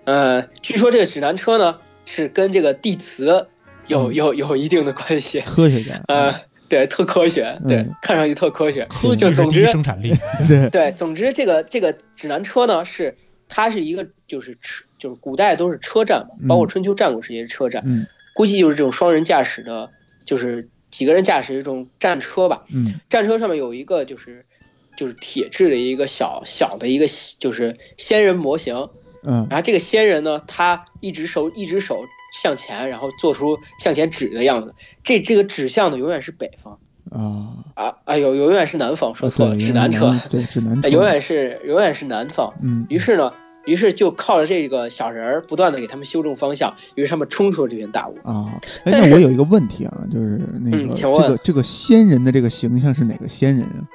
[0.05, 3.47] 呃，据说这个指南车呢是跟这个地磁
[3.87, 5.41] 有嗯有有一定的关系。
[5.41, 6.33] 科学家呃，
[6.67, 8.85] 对，特科学，对，嗯看上去特科学。
[8.85, 10.11] 科技就是总之一生产力，
[10.47, 17.81] 对对，总之这个这个指南车呢是它是一个就是车就是古代都是车站嘛，包括嗯春秋战国时期也是车站。
[17.85, 18.05] 嗯
[18.35, 19.89] 估计就是这种双人驾驶的，
[20.23, 22.63] 就是几个人驾驶的这种战车吧。
[22.73, 24.45] 嗯战车上面有一个就是
[24.99, 27.05] 就是铁制的一个小小的一个
[27.39, 28.89] 就是仙人模型，
[29.23, 32.03] 嗯然后这个仙人呢，他一只手一只手
[32.43, 34.75] 向前，然后做出向前指的样子。
[35.01, 36.77] 这这个指向的永远是北方
[37.11, 42.53] 啊，啊啊，有永远是南方，说错了，对指南车，对指南 车永远是永远是南方。
[42.61, 43.31] 嗯于是呢，
[43.65, 48.17] 于是就靠着这个小人儿不断的给他们修正方向，于是他们冲出了这片大雾。
[48.23, 53.87] 啊，哎，那我有一个问题啊，就是那个请问个这个仙人的这个形象是哪个仙人啊？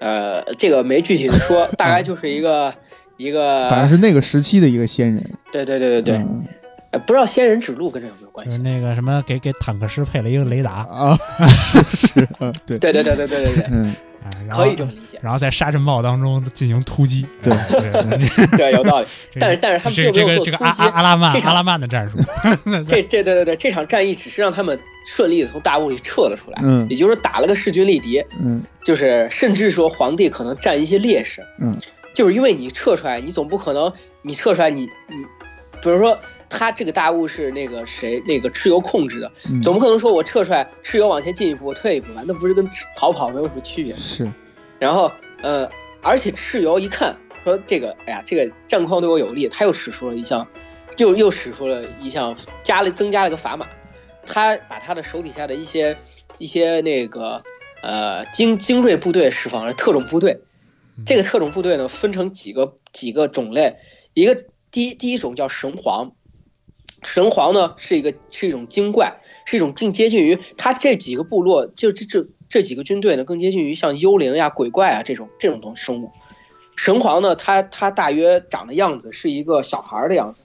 [0.00, 2.72] 呃，这个没具体的说，大概就是一个
[3.16, 5.24] 一个，反正是那个时期的一个仙人。
[5.52, 6.44] 对对对对对，嗯
[6.90, 8.62] 呃不知道仙人指路跟这有没有关就是系？
[8.62, 18.28] 那个什么，给给坦克师配了一个雷达，啊，是是，嗯对，对对对对对对对，嗯，哎，可以这么理解，然后在沙尘暴当中进行突击，对啊对
[18.58, 19.06] 对有道理。
[19.38, 22.18] 但是但是他们这并没有做这个这个阿突击阿阿拉曼阿拉曼的战术，
[22.88, 24.78] 这这对对对，这场战役只是让他们
[25.08, 31.78] 顺利的从大雾里撤了出来，嗯也就是说打了个势均力敌，嗯就是甚至说皇帝可能占一些劣势，嗯，
[32.14, 35.16] 就是因为你撤出来，你总不可能你撤出来你你，
[35.82, 36.18] 比如说
[36.48, 43.94] 他这个大雾是那个谁那个蚩尤控制的，嗯，总不可能说我撤出来，蚩尤往前进一步，我退一步吧， 那不是跟逃跑没有什么区别。
[43.96, 44.30] 是，
[44.78, 45.10] 然后
[45.42, 45.68] 呃，
[46.02, 50.46] 而且蚩尤一看说这个，哎呀，这个战况对我有利，他又使出了一项，
[50.96, 53.66] 又又使出了一项加了增加了一个砝码，
[54.26, 55.96] 他把他的手底下的一些
[56.38, 57.42] 一些那个
[57.82, 60.40] 呃精精锐部队释放了特种部队，
[61.04, 63.76] 这个特种部队呢分成几个几个种类，
[64.14, 66.12] 一个第一第一种叫神皇，
[67.02, 76.10] 神皇呢是一个是一种精怪，是一种更接近于他这几个部落，就这这这几个军队呢，更接近于像幽灵呀、鬼怪啊这种这种东生物。
[76.76, 80.42] 神皇呢，他他大约长的样子是一个小孩儿的样子，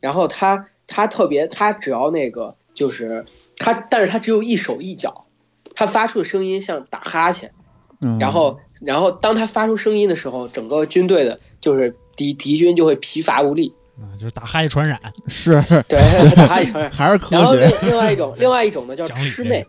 [0.00, 3.24] 然后他他特别他只要那个就是
[3.56, 5.26] 他，但是他只有一手一脚，
[5.74, 7.52] 他发出的声音像打哈欠，
[8.00, 8.18] 嗯。
[8.18, 15.98] 然后然后当他发出声音的时候，整个军队的就是敌敌军就会疲乏无力，啊，就是打哈欠传染，是 对，
[16.36, 16.90] 打哈欠传染。
[16.92, 19.66] 还是科然后另，另外一种，另外一种呢叫魑魅，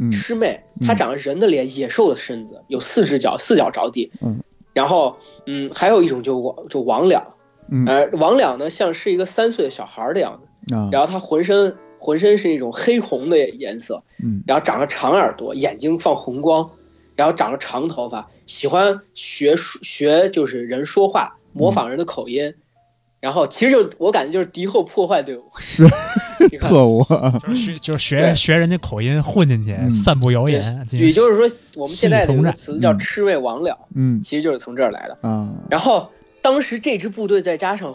[0.00, 4.10] 嗯魑魅，嗯它长着人的脸，野兽的身子，有四只脚，四脚着地。
[4.20, 4.38] 嗯。
[4.74, 7.22] 然后，嗯，还有一种就王就王两，
[7.70, 16.70] 嗯呃，王魉呢像是一个三岁的小孩的样子，啊，然后它浑身浑身是一种黑红的颜色，嗯然后长着长耳朵，眼睛放红光，
[17.14, 22.54] 然后长着长头发，喜欢学学就是人说话，模仿人的口音。
[23.22, 25.86] 然后其实就我感觉就是敌后破坏队伍， 是
[26.60, 35.16] 特务啊，就是学就是学学人家口音混进去，嗯散布谣言，也就是说，我们现在的词叫嗯魑魅魍魉，嗯其实就是从这儿来的。
[35.28, 37.94] 啊，然后当时这支部队再加上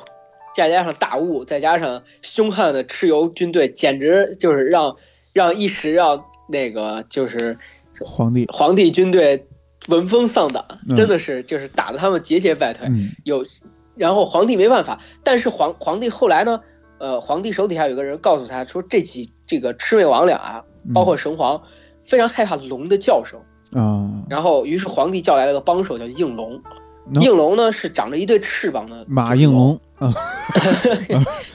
[0.55, 4.95] 再加上大雾，再加上凶悍的蚩尤军队，简直就是让
[5.33, 7.57] 让一时让那个就是
[7.99, 9.45] 皇帝，皇帝军队
[9.89, 12.87] 闻风丧胆，嗯真的是就是打得他们节节败退。
[12.87, 13.45] 嗯有，
[13.97, 16.59] 然后皇帝没办法，但是皇皇帝后来呢，
[16.99, 20.93] 呃，皇帝手底下有个人告诉他说，这几这个魑魅魍魉啊，嗯。
[20.93, 21.61] 包括神皇，
[22.05, 23.39] 非常害怕龙的叫声。
[23.73, 26.61] 啊，然后，于是皇帝叫来了个帮手，叫应龙。
[27.13, 27.21] 喏。
[27.21, 29.79] 应龙呢是长着一对翅膀的马应，龙。
[29.97, 30.13] 啊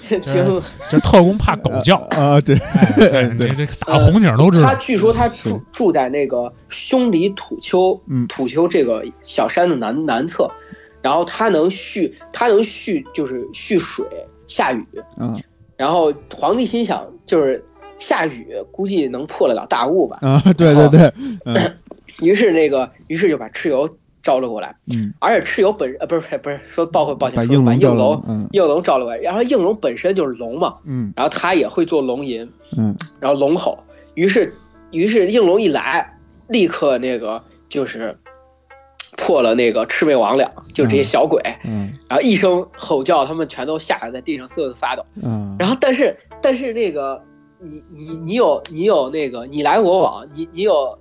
[0.09, 2.92] 听 就是特工怕狗叫，啊，对，哎，
[3.38, 4.68] 对，这这打红警都知道。
[4.68, 8.26] 他，据说他住住在那个匈里土丘，嗯。
[8.28, 10.50] 土丘这个小山的南南侧，
[11.02, 14.06] 然后它能蓄，它能蓄就是蓄水
[14.46, 14.86] 下雨，
[15.18, 15.42] 嗯。
[15.76, 17.64] 然后皇帝心想就是
[17.98, 21.12] 下雨估计能破得了大雾吧，啊，对对对，
[21.44, 21.56] 嗯。
[22.20, 23.88] 于是那个于是就把蚩尤
[24.22, 31.12] 招了过来，嗯，而且蚩尤本呃不是不是说抱歉抱歉把说把应应龙应龙招了过来，然后应龙本身就是龙嘛，嗯。
[31.16, 32.94] 然后他也会做龙吟，嗯。
[33.18, 33.82] 然后龙吼，
[34.14, 34.54] 于是
[34.92, 38.16] 于是应龙一来，立刻那个就是
[39.24, 45.06] 破了那个魑魅魍魉，就这些小鬼，嗯然后一声吼叫，他们全都吓得在地上瑟瑟发抖。
[45.22, 47.22] 嗯，然后但是但是那个
[47.61, 50.98] 你你你有你有那个你来我往，你你有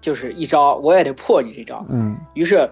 [0.00, 1.84] 就是一招，我也得破你这招。
[1.90, 2.70] 嗯于是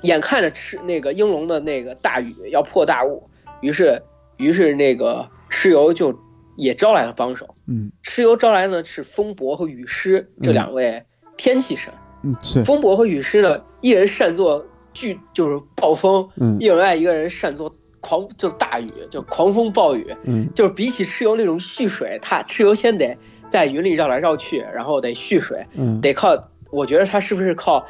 [0.00, 3.28] 眼看着吃那个应龙的那个大雨要破大雾，
[3.60, 4.00] 于是
[4.38, 6.18] 于是那个蚩尤就
[6.56, 7.54] 也招来了帮手。
[7.66, 11.04] 嗯蚩尤招来呢是风伯和雨师这两位
[11.36, 11.92] 天气神。
[11.92, 12.03] 嗯，
[12.40, 20.14] 是，风伯和雨师呢，一人擅作巨就是暴风，嗯另外一个人擅作狂就是大雨，就狂风暴雨。
[20.24, 23.16] 嗯就是比起蚩尤那种蓄水，他蚩尤先得
[23.48, 26.36] 在云里绕来绕去，然后得蓄水，嗯得靠。
[26.70, 27.86] 我觉得他是不是靠，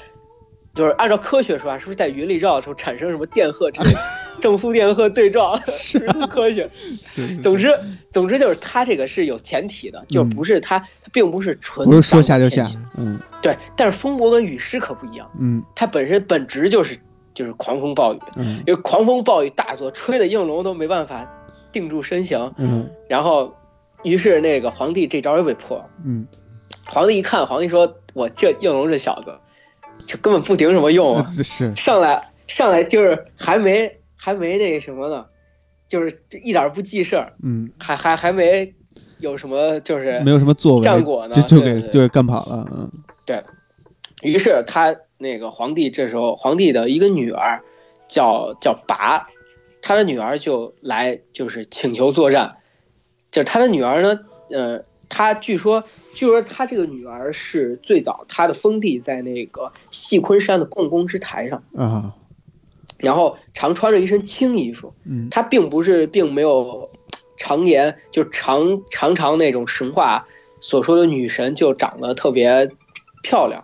[0.74, 4.00] 就是按照科学说啊，是不是在云里绕的时候产生什么电荷之类的，
[4.40, 6.68] 正负电荷对撞， 是不科学？
[7.42, 7.78] 总之，
[8.12, 12.64] 总之就是它这个是有前提的，就不是他，他并不是纯不是说下就下，
[12.96, 16.98] 嗯对，但是风伯跟雨师可不一样，嗯它本身本质就是
[17.34, 21.26] 就是狂风暴雨，嗯因为狂风暴雨大作，吹的应龙都没办法
[21.72, 23.54] 定住身形，嗯然后，
[24.02, 25.84] 于是那个皇帝这招又被破了。
[26.04, 26.26] 嗯，
[26.84, 29.32] 皇帝一看，皇帝说：“我这应龙这小子，
[30.06, 31.26] 就根本不顶什么用啊！
[31.30, 35.24] 是，上来上来就是还没还没那什么呢，
[35.88, 38.74] 就是一点不记事儿，嗯，还还还没
[39.18, 42.08] 有什么就是没有什么作为，战果呢就就给就给对。
[42.08, 42.90] 干跑了，嗯。
[43.24, 43.42] 对。
[44.22, 47.60] 于是他那个皇帝这时候，皇帝的一个女儿
[48.08, 49.28] 叫叫拔，
[49.82, 52.56] 他的女儿就来就是请求作战。
[53.30, 62.14] 就是他的女儿呢，呃，他据说据说他这个女儿是最早他的封地在那个细昆山的共工之台上，啊，
[62.98, 64.94] 然后常穿着一身青衣服。
[65.04, 66.88] 嗯他并不是并没有
[67.36, 70.26] 常言就常常常那种神话
[70.60, 72.70] 所说的女神就长得特别
[73.22, 73.62] 漂亮，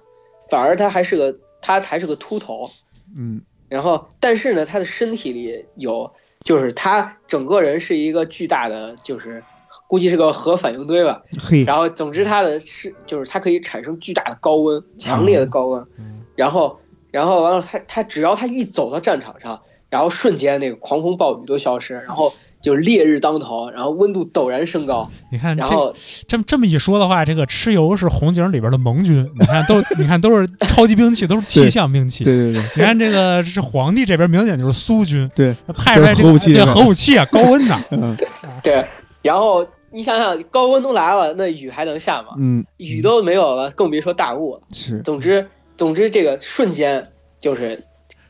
[0.51, 2.71] 反而她还是个她还是个秃头，
[3.17, 6.13] 嗯然后但是呢，她的身体里有
[6.45, 9.43] 就是她整个人是一个巨大的就是。
[9.91, 16.79] 估计是个核反应堆吧， 嘿，然后总之它的是就是它可以产生巨大的高温，强烈的高温，嗯然后
[17.11, 22.33] 然后完了它它只要它一走到战场上，然后瞬间那个狂风暴雨都消失，然后
[22.63, 25.93] 就烈日当头，然后温度陡然升高， 你看这然后
[26.29, 32.23] 这么这么一说的话，这个蚩尤是红警里边的盟军，你看都你看都是 超级兵器，都是气象兵器。
[32.23, 37.83] 对对对你看这个是皇帝这边明显就是苏军，对，派出来这个核武器这核武器啊，高温呐。
[37.91, 38.17] 嗯
[38.63, 38.85] 对，
[39.23, 42.35] 然后你想想，高温都来了，那雨还能下吗？
[42.39, 44.63] 嗯，雨都没有了，更别说大雾了。
[44.73, 47.85] 是，总之，总之这个瞬间就是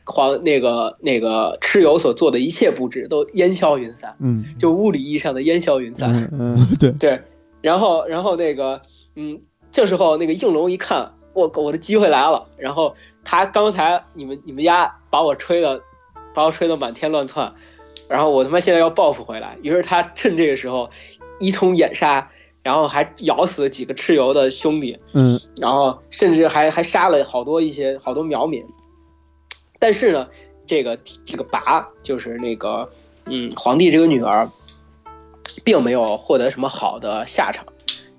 [0.05, 6.11] 黄那个那个蚩尤所做的一切布置都烟消云散，嗯，就物理意义上的烟消云散。
[6.31, 7.21] 嗯嗯， 对，对，
[7.61, 8.81] 然后然后那个
[9.15, 9.39] 嗯，
[9.71, 15.79] 这时候那个应龙一看，我我的机会来了，然后他刚才你们你们家把我吹的，
[16.33, 17.53] 把我吹得满天乱窜，
[18.09, 20.89] 然后我他妈现在要报复回来，于是他趁这个时候
[21.41, 22.31] 一通掩杀，
[22.63, 28.63] 然后还咬死了几个蚩尤的兄弟，嗯然后甚至还还杀了好多一些好多苗民。
[29.79, 30.29] 但是呢，
[30.67, 32.87] 这个这个拔就是那个
[33.25, 34.47] 嗯皇帝这个女儿，
[35.63, 37.65] 并没有获得什么好的下场，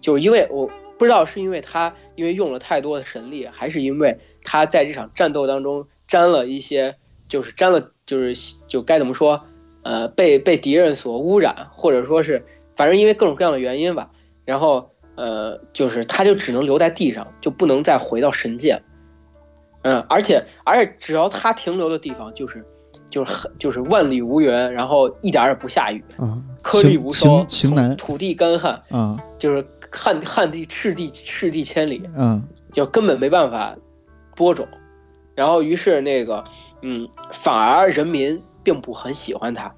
[0.01, 0.69] 就是因为我
[0.99, 6.97] 不知道是因为她因为用了太多的神力，还是因为她在这场战斗当中沾了一些，
[7.29, 9.41] 就是沾了就是就该怎么说，
[9.85, 12.45] 呃被被敌人所污染，或者说是
[12.77, 14.11] 反正因为各种各样的原因吧，
[14.45, 18.81] 然后呃就是他就只能留在地上，就不能再回到神界。
[19.83, 22.65] 嗯，而且而且只要他停留的地方就是
[23.11, 33.77] 就是很就是万里无云，然后一点儿也不下雨，啊，颗粒无收，情情难土土地干旱，啊， 就是旱旱地赤地赤地千里，嗯就根本没办法
[34.37, 34.67] 播种。
[35.35, 36.45] 然后于是那个
[36.83, 39.75] 嗯，反而人民并不很喜欢他，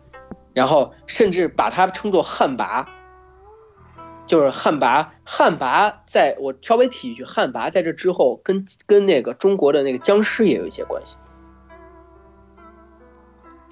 [0.55, 2.87] 然后甚至把它称作旱魃。
[4.27, 11.17] 就是旱魃，旱魃在我稍微提一句，旱魃在这之后跟跟那个中国的那个僵尸也有一些关系。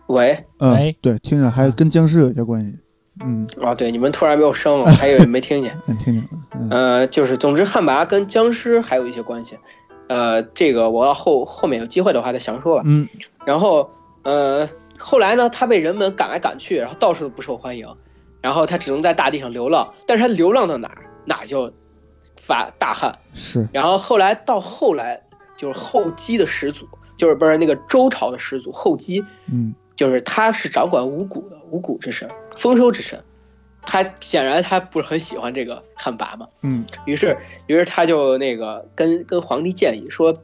[0.09, 2.79] 喂，嗯喂，对，听着还跟僵尸有些关系，
[3.25, 5.75] 嗯，啊，对，你们突然没有声了，我 还以为没听见。
[5.87, 9.59] 嗯，听见了，嗯呃，就是总之旱魃跟僵尸还有一些关系，
[10.09, 12.83] 呃，这个我要后后面有机会的话再详说吧。
[12.85, 13.09] 嗯
[13.47, 13.91] 然后
[14.25, 14.69] 呃，
[15.03, 17.87] 后来呢，他被人们赶来赶去，然后到处都不受欢迎，
[18.41, 21.73] 然后他只能在大地上流浪，但是他流浪到哪儿哪儿就
[22.41, 23.19] 发大旱。
[23.35, 25.21] 是，然后后来到后来
[25.57, 33.23] 就是后姬的始祖，就是不是那个周朝的始祖后姬，嗯就是他是掌管五谷的五谷之神，丰收之神。
[33.85, 37.37] 他显然他不是很喜欢这个旱魃嘛，嗯于是，
[37.67, 40.39] 于是他就那个跟跟皇帝建议说，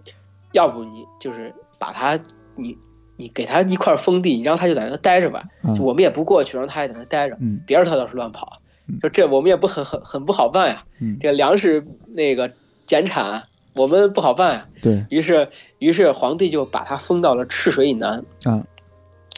[0.50, 2.18] 要不你就是把他
[2.56, 2.76] 你
[3.18, 5.42] 你给他一块封地，你让他就在那待着吧，
[5.80, 8.98] 我们也不过去，让他也在那待着，嗯别让他到处乱跑嗯。
[9.02, 12.52] 就这我们也不很很很不好办呀，嗯，这个粮食那个
[12.86, 13.42] 减产，
[13.74, 14.66] 我们不好办呀。
[14.80, 15.48] 对，于是，
[15.80, 18.24] 于是皇帝就把他封到了赤水以南。
[18.44, 18.64] 啊，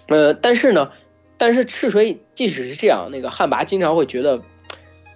[0.09, 0.91] 呃，但是呢，
[1.39, 4.39] 但是赤水即使是这样，那个旱魃经常会觉得，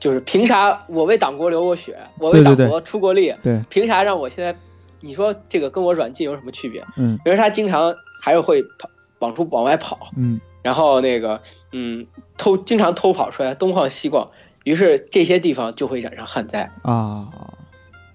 [0.01, 4.57] 就是凭啥我为党国流过血，我为党国出过力，对，凭啥让我现在，
[5.01, 6.83] 你说这个跟我软禁有什么区别？
[6.97, 7.95] 嗯比如他经常
[8.25, 12.07] 还是会跑往出往外跑，嗯然后那个嗯
[12.39, 14.31] 偷经常偷跑出来东逛西逛，
[14.65, 16.71] 于是这些地方就会染上旱灾。
[16.81, 17.29] 啊，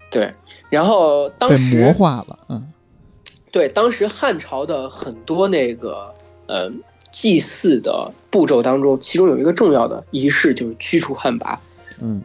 [0.09, 0.33] 对，
[0.71, 2.73] 然后当被时魔化了，嗯
[3.51, 6.11] 对，当时汉朝的很多那个
[6.47, 6.71] 呃
[7.11, 11.55] 祭祀的步骤当中，其中有一个重要的仪式就是驱除旱魃。
[11.99, 12.23] 嗯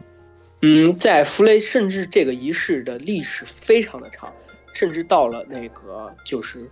[0.63, 4.33] 嗯，在弗雷，甚至这个仪式的历史非常的长，
[4.73, 6.67] 甚至到了那个就是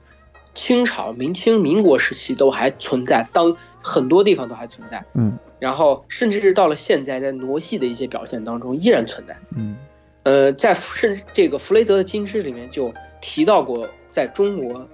[0.56, 5.04] 清朝、明清、民国时期都还存在，当很多地方都还存在。
[5.14, 9.38] 嗯然后甚至是到了现在，在傩戏的一些表现当中依然存在。
[9.56, 9.78] 嗯
[10.24, 14.86] 呃，在弗甚至这个弗雷泽的金枝里面就提到过，在中国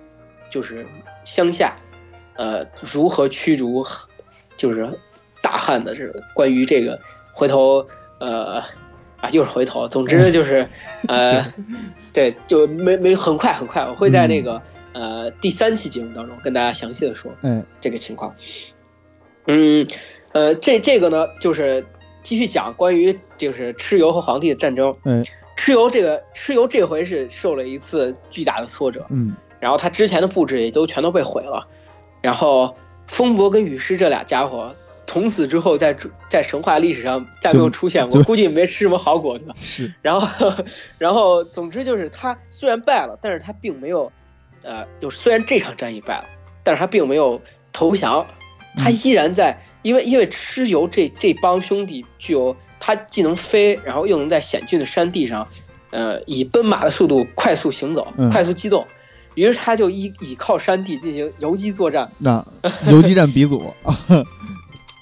[0.49, 0.85] 就是
[1.25, 1.75] 乡下，
[2.35, 3.83] 呃，如何驱逐
[4.57, 4.87] 就是
[5.41, 6.99] 大汉的这个关于这个
[7.33, 7.83] 回头
[8.19, 8.61] 呃
[9.21, 10.67] 啊又是回头，总之就是
[11.07, 11.51] 呃
[12.13, 14.61] 对，就没没很快很快，我会在那个、
[14.99, 17.31] 呃第三期节目当中跟大家详细的说。
[17.41, 18.35] 嗯这个情况。
[19.47, 19.87] 嗯，
[20.33, 21.83] 呃，这这个呢，就是
[22.21, 24.95] 继续讲关于就是蚩尤和皇帝的战争。
[25.05, 25.25] 嗯
[25.57, 31.67] 蚩尤这个蚩尤这回是受了一次巨大的挫折，嗯然后他之前的布置也都全都被毁了，
[32.21, 32.73] 然后
[33.07, 34.73] 风伯跟雨师这俩家伙
[35.05, 35.93] 从此之后在
[36.29, 39.45] 在神话历史上再没有出现过，估计没吃什么好果子。
[39.55, 40.53] 是然后，
[40.97, 44.09] 然后，总之就是他虽然败了，但是他并没有，
[44.63, 46.25] 呃，就虽然这场战役败了，
[46.63, 47.41] 但是他并没有
[47.71, 48.25] 投降，
[48.77, 55.47] 他依然在，因为因为蚩尤这这帮兄弟具有他既能飞，然后又能在险峻的山地上，
[55.91, 58.29] 呃，以奔马的速度快速行走，嗯。
[58.31, 58.85] 快速机动，
[59.35, 62.45] 于是他就依倚靠山地进行游击作战，那。
[62.89, 63.73] 游击战鼻祖。
[63.83, 63.95] 啊，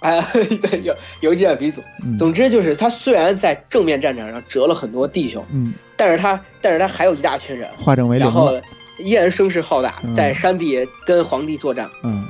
[0.01, 0.22] 哎，
[0.62, 1.82] 对，游游击战鼻祖。
[2.03, 2.18] 嗯。
[2.18, 5.43] 总之就是他虽然在正面战场上折了很多弟兄。
[5.51, 8.62] 嗯，但是他，但是他还有一大群人，化整为零然后了，
[9.00, 11.89] 依然声势浩大嗯，在山地跟皇帝作战。
[12.04, 12.28] 嗯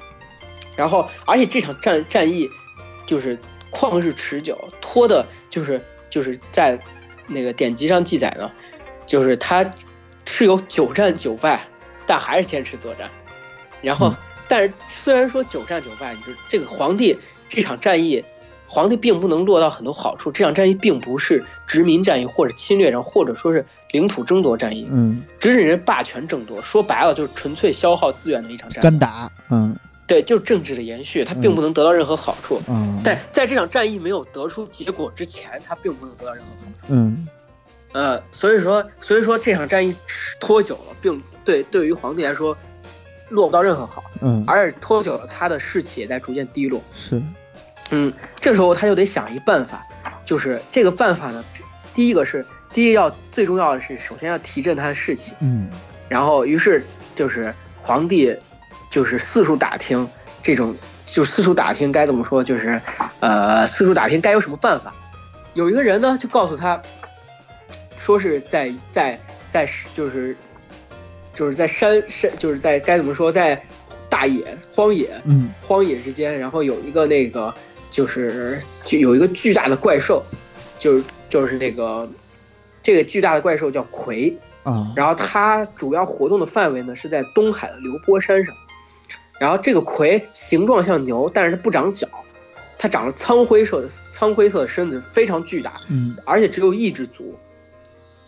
[0.75, 2.47] 然后，而且这场战战役，
[3.05, 3.37] 就是
[3.71, 6.79] 旷日持久，拖的就是就是在
[7.25, 8.51] 那个典籍上记载呢，
[9.05, 9.65] 就是他
[10.25, 11.65] 是有九战九败，
[12.05, 13.09] 但还是坚持作战。
[13.81, 14.15] 然后，嗯
[14.47, 17.17] 但是虽然说九战九败，你说这个皇帝
[17.49, 18.23] 这场战役，
[18.67, 20.31] 皇帝并不能落到很多好处。
[20.31, 26.61] 这场战役并不是殖民战役或者侵略战，或者说是领土争夺战役，嗯，只是人霸权争夺。
[26.61, 28.83] 说白了就是纯粹消耗资源的一场战役。
[28.83, 32.61] 干打，嗯对，就是政治的延续，他并不能得到任何好处。
[32.67, 36.93] 嗯，但在这场战役没有得出结果之前，他并不能得到任何好处。
[36.93, 37.27] 嗯
[37.93, 39.95] 呃，所以说，所以说这场战役
[40.39, 42.55] 拖久了，并对对于皇帝来说
[43.29, 46.81] 落不到任何好，嗯而且拖久了，他的士气也在逐渐低落。
[46.91, 47.21] 是，
[47.91, 49.85] 嗯，这时候他就得想一办法，
[50.25, 51.43] 就是这个办法呢，
[51.93, 55.69] 第一个是第一要最重要的是，首先要提振他的士气，嗯。
[56.09, 56.85] 然后于是
[57.15, 58.35] 就是皇帝
[58.89, 60.07] 就是四处打听
[60.41, 60.75] 这种，
[61.05, 62.81] 就四处打听该怎么说，就是
[63.19, 64.93] 呃四处打听该有什么办法。
[65.53, 66.81] 有一个人呢就告诉他，
[67.97, 69.19] 说是在在
[69.49, 70.35] 在就是
[71.33, 73.61] 就是在山山就是在该怎么说，在
[74.07, 75.49] 大野荒野嗯。
[75.61, 77.53] 荒野之间，然后有一个那个
[77.97, 80.23] 就是就有一个巨大的怪兽，
[80.77, 82.07] 就是就是那个
[82.83, 88.53] 这个巨大的怪兽叫魁，啊，然后它主要活动的范围呢是在东海的流波山上。
[89.39, 92.07] 然后这个魁形状像牛，但是它不长角，
[92.77, 96.15] 它长了苍灰色的苍灰色的身子，非常巨大，嗯。
[96.23, 97.35] 而且只有一只足。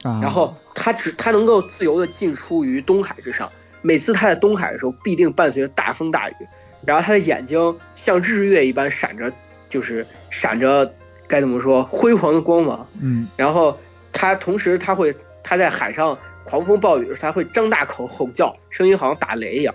[0.01, 3.47] 啊，然后它只它能够自由的进出于东海之上，
[3.83, 6.35] 每次它在东海的时候必定伴随着大风大雨，
[6.83, 9.31] 然后它的眼睛像日月一般闪着，
[9.69, 10.91] 就是闪着
[11.27, 12.87] 该怎么说辉煌的光芒。
[12.99, 13.77] 嗯然后
[14.11, 19.73] 他同时他会他在海上狂风暴雨的时候，他会张大口吼叫，声音好像打雷一样。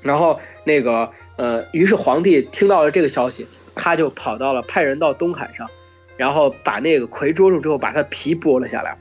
[0.00, 5.68] 然后那个呃，于是皇帝听到了这个消息，他就跑到了派人到东海上，
[6.16, 8.96] 然后把那个魁捉住之后，把他皮剥了下来，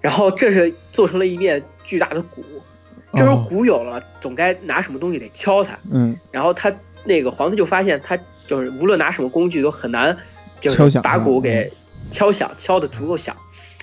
[0.00, 2.44] 然后这是做成了一面巨大的鼓。
[3.12, 5.78] 这时候鼓有了，总该拿什么东西得敲它。
[5.90, 6.70] 嗯然后他
[7.04, 10.16] 那个皇帝就发现，他就是无论拿什么工具都很难，
[10.60, 11.70] 就是把鼓给
[12.10, 13.34] 敲响，敲的足够响。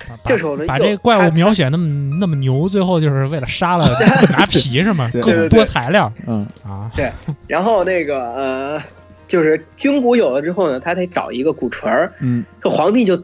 [0.08, 1.88] 把这时候呢把这个怪物描写那么
[2.20, 3.88] 那么牛，最后就是为了杀了
[4.32, 5.10] 拿皮是吗？
[5.12, 7.10] 对各种对对多材料嗯啊，对
[7.48, 8.82] 然后那个呃，
[9.26, 12.12] 就是军鼓有了之后呢，他得找一个鼓槌儿。
[12.20, 13.16] 嗯这皇帝就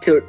[0.00, 0.22] 就是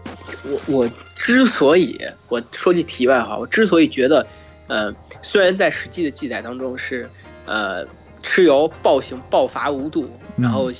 [0.45, 4.25] 我我之所以我说句题外话，我之所以觉得，
[4.67, 4.91] 呃，
[5.21, 7.07] 虽然在《史记》的记载当中是
[7.45, 7.85] 呃
[8.21, 10.71] 蚩尤暴行暴伐无度，然后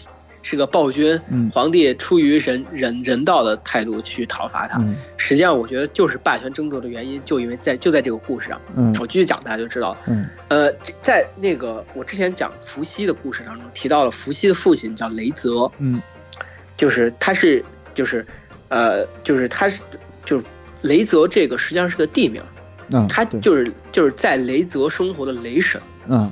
[0.41, 4.79] 是个暴君，嗯皇帝出于人人人道的态度去讨伐他。
[4.79, 8.59] 嗯实际上，我觉得就是霸权争夺的原因，就因为在就在这个故事上。
[8.75, 9.97] 嗯我继续讲，大家就知道了。
[10.07, 16.01] 嗯呃，在那个我之前讲伏羲的故事当中提到了伏羲的父亲叫雷泽，嗯
[16.77, 17.63] 就是他是
[17.93, 18.25] 就是
[18.69, 19.81] 呃就是他是
[20.25, 20.43] 就是
[20.81, 22.41] 雷泽这个实际上是个地名，
[22.91, 25.79] 嗯，他就是就是在雷泽生活的雷神。
[26.07, 26.31] 啊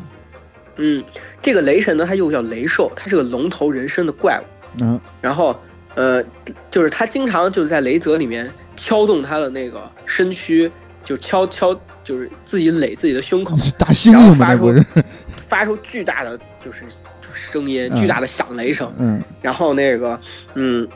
[0.77, 1.03] 嗯，
[1.41, 4.43] 这个雷神呢，他又叫雷兽，他是个龙头人身的怪物。
[4.81, 5.59] 嗯然后
[5.95, 6.23] 呃，
[6.69, 10.71] 就是他经常就是在雷泽里面敲动他的那个身躯，
[11.03, 11.73] 就敲敲
[12.03, 13.57] 就是自己垒自己的胸口。
[13.57, 14.45] 是大猩猩吗？
[14.49, 14.85] 那不是？
[15.47, 16.83] 发出巨大的就是
[17.21, 18.93] 就声音，嗯巨大的响雷声。
[18.99, 20.19] 嗯然后那个，
[20.53, 20.87] 嗯，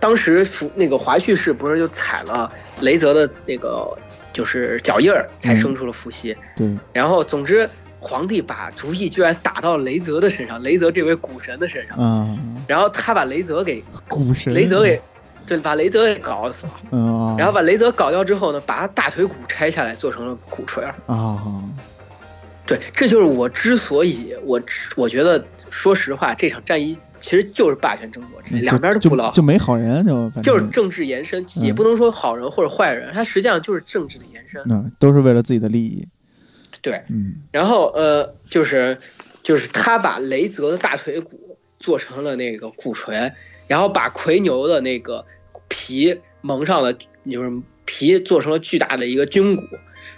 [0.00, 3.86] 当时伏那个华胥氏不是就踩了雷泽的那个
[4.32, 6.34] 就是脚印儿，才生出了伏羲。
[6.56, 7.68] 对，然后总之，
[8.06, 11.98] 皇帝把主意居然打到雷泽的身上，雷泽这位古神的身上。
[11.98, 12.38] 啊，
[12.68, 15.00] 然后他把雷泽给股神，雷泽给，
[15.44, 16.72] 对，把雷泽给搞死了。
[16.92, 20.94] 嗯啊，然后把雷泽搞掉之后呢，把他大腿骨拆下来做成了鼓槌儿。
[21.06, 21.62] 啊，
[22.64, 24.60] 对，这就是我之所以我
[24.96, 34.62] 我觉得，说实话，这场战役其实就是霸权争夺两边都不捞就就没好人，就就是政治延伸，嗯也不能说好人或者坏人，他实际上就是政治的延伸。
[34.70, 36.06] 嗯，都是为了自己的利益，
[36.86, 37.42] 对，嗯。
[37.50, 38.96] 然后呃，就是
[39.42, 43.32] 就是他把雷泽的大腿骨做成了那个鼓槌，
[43.66, 45.26] 然后把魁牛的那个
[45.66, 47.50] 皮蒙上了，就是
[47.84, 49.64] 皮做成了巨大的一个军鼓，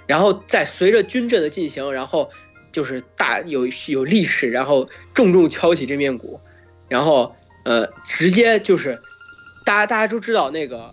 [0.06, 2.30] 然后再随着军阵的进行，然后
[2.70, 6.38] 就是大有有力士，然后重重敲起这面鼓，
[6.86, 9.00] 然后呃，直接就是
[9.64, 10.92] 大家大家都知道那个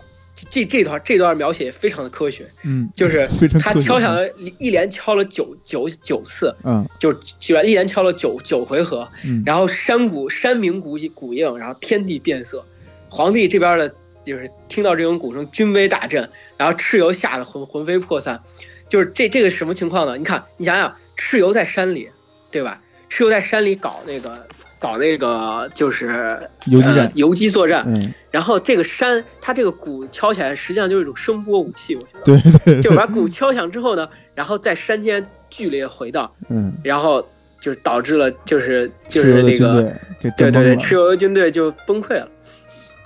[0.50, 3.26] 这这段这段描写非常的科学，嗯，就是
[3.58, 4.28] 他敲响了
[4.58, 12.64] 一连敲了九九九次，嗯就居然一连敲了九九回合，嗯，然后山谷山鸣谷谷应，然后天地变色，
[13.08, 18.42] 皇帝这边的就是听到这种鼓声，军威大振，然后蚩尤吓得魂魂飞魄散，
[18.88, 20.16] 就是这这个什么情况呢？
[20.18, 22.10] 你看，你想想，蚩尤在山里，
[22.50, 22.82] 对吧？
[23.08, 24.46] 蚩尤在山里搞那个
[24.78, 27.06] 搞那个就是游击战。
[27.06, 37.26] 呃、游击作战，嗯，然后这个山，它这个鼓敲起来，实际上就是一种声波武器，我觉得，对对，就是把鼓敲响之后呢，然后在山间剧烈回荡，嗯，然后
[37.60, 42.28] 就导致了就是就是那个对对对，蚩尤的军队就崩溃了，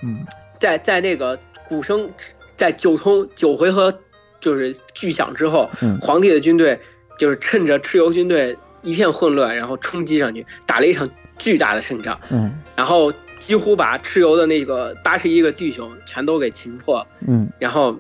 [0.03, 0.25] 嗯。
[0.59, 2.07] 在在那个鼓声
[2.55, 3.91] 在九通九回合
[4.43, 5.99] 就是巨响之后，嗯。
[6.01, 6.79] 皇帝的军队
[7.19, 11.09] 就是趁着蚩尤军队一片混乱，然后冲击上去，打了一场
[11.41, 17.05] 巨大的胜仗，嗯然后几乎把蚩尤的那个八十一个弟兄全都给擒获。
[17.27, 17.99] 嗯然后，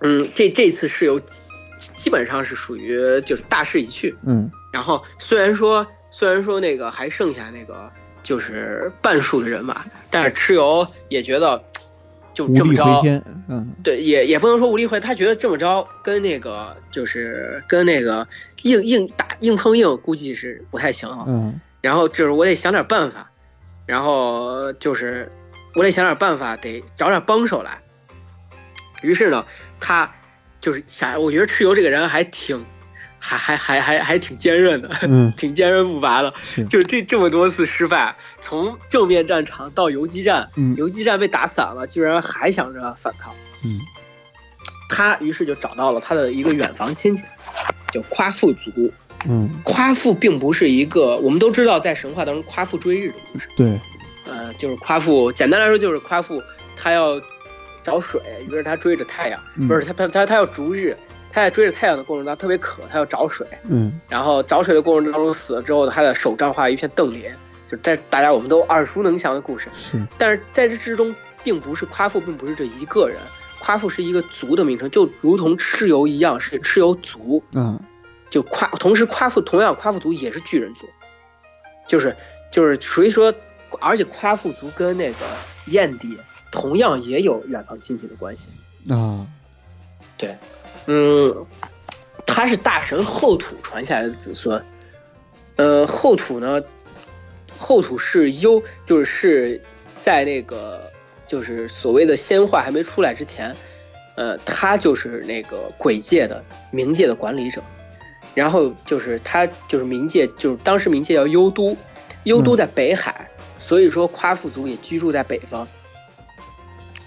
[0.00, 1.20] 嗯，这这次蚩尤
[1.96, 4.14] 基本上是属于就是大势已去。
[4.24, 7.90] 嗯然后虽然说虽然说那个还剩下那个
[8.22, 11.62] 就是半数的人马，但是蚩尤也觉得
[12.32, 12.84] 就这么着，
[13.48, 18.26] 嗯对，也也不能说无力回，他觉得这么着跟那个就是跟那个
[18.62, 21.24] 硬硬打硬碰硬，估计是不太行了。
[21.28, 23.30] 嗯然后就是我得想点办法，
[23.84, 25.30] 然后就是
[25.74, 27.78] 我得想点办法，得找点帮手来。
[29.02, 29.44] 于是呢，
[29.78, 30.10] 他
[30.62, 32.64] 就是想，我觉得蚩尤这个人还挺，
[33.18, 36.32] 还还还还还挺坚韧的，嗯挺坚韧不拔的。
[36.70, 43.34] 就是这这么多次失败，从正面战场到游击战，嗯游击战被打散了，居然还想着反抗。
[43.62, 43.78] 嗯
[44.88, 47.24] 他于是就找到了他的一个远房亲戚，
[47.92, 48.90] 叫夸父族。
[49.28, 53.48] 嗯夸父并不是一个，我们都知道，在神话当中，夸父追日的故事。
[53.56, 53.80] 对，
[54.26, 56.42] 呃，就是夸父，简单来说就是夸父，
[56.76, 57.20] 他要
[57.82, 60.96] 找水，于是他追着太阳，嗯不是他他他他要逐日，
[61.32, 67.36] 他在追着太阳的过程当中特别渴，他要找水，嗯然后找水的过程当中死了之后，他的手杖化一片邓莲，
[67.70, 69.68] 就在大家我们都耳熟能详的故事。
[69.74, 73.18] 是，但是在这之中，并不是夸父，并不是这一个人，
[73.58, 77.42] 夸父是一个族的名称，就如同蚩尤一样，是蚩尤族。
[77.54, 77.80] 啊
[78.34, 80.88] 就夸，同时夸父同样夸父族也是巨人族，
[81.86, 82.16] 就是
[82.50, 83.32] 就是属于说，
[83.78, 85.18] 而且夸父族跟那个
[85.66, 86.18] 燕帝
[86.50, 88.48] 同样也有远房亲戚的关系。
[88.92, 89.24] 啊
[90.18, 90.36] 对
[90.86, 91.46] 嗯，
[92.26, 94.60] 他是大神后土传下来的子孙。
[95.54, 96.60] 呃，后土呢，
[97.56, 99.62] 后土是幽，就是是
[100.00, 100.90] 在那个
[101.28, 103.54] 就是所谓的仙化还没出来之前，
[104.16, 107.62] 呃，他就是那个鬼界的冥界的管理者。
[108.34, 111.76] 然后就是他就是冥界，就是当时冥界叫幽都，
[112.24, 113.28] 幽都在北海，
[113.58, 115.66] 所以说夸父族也居住在北方。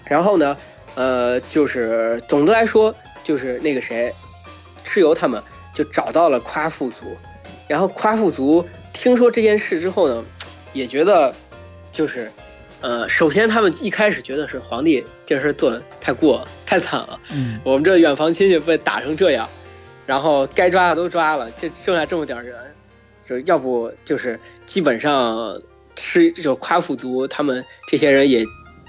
[0.06, 0.56] 然后呢，
[0.94, 4.12] 呃，就是总的来说，就是那个谁，
[4.84, 5.42] 蚩尤他们
[5.74, 7.16] 就找到了夸父族，
[7.66, 10.24] 然后夸父族听说这件事之后呢，
[10.72, 11.34] 也觉得
[11.92, 12.32] 就是，
[12.80, 17.60] 呃，首先他们一开始觉得是皇帝这事做的太过了，太惨了，嗯。
[17.62, 19.46] 我们这远房亲戚被打成这样，
[20.08, 22.56] 然后该抓的都抓了，就剩下这么点儿人，
[23.28, 25.60] 就要不就是基本上
[25.98, 28.42] 是就夸父族他们这些人也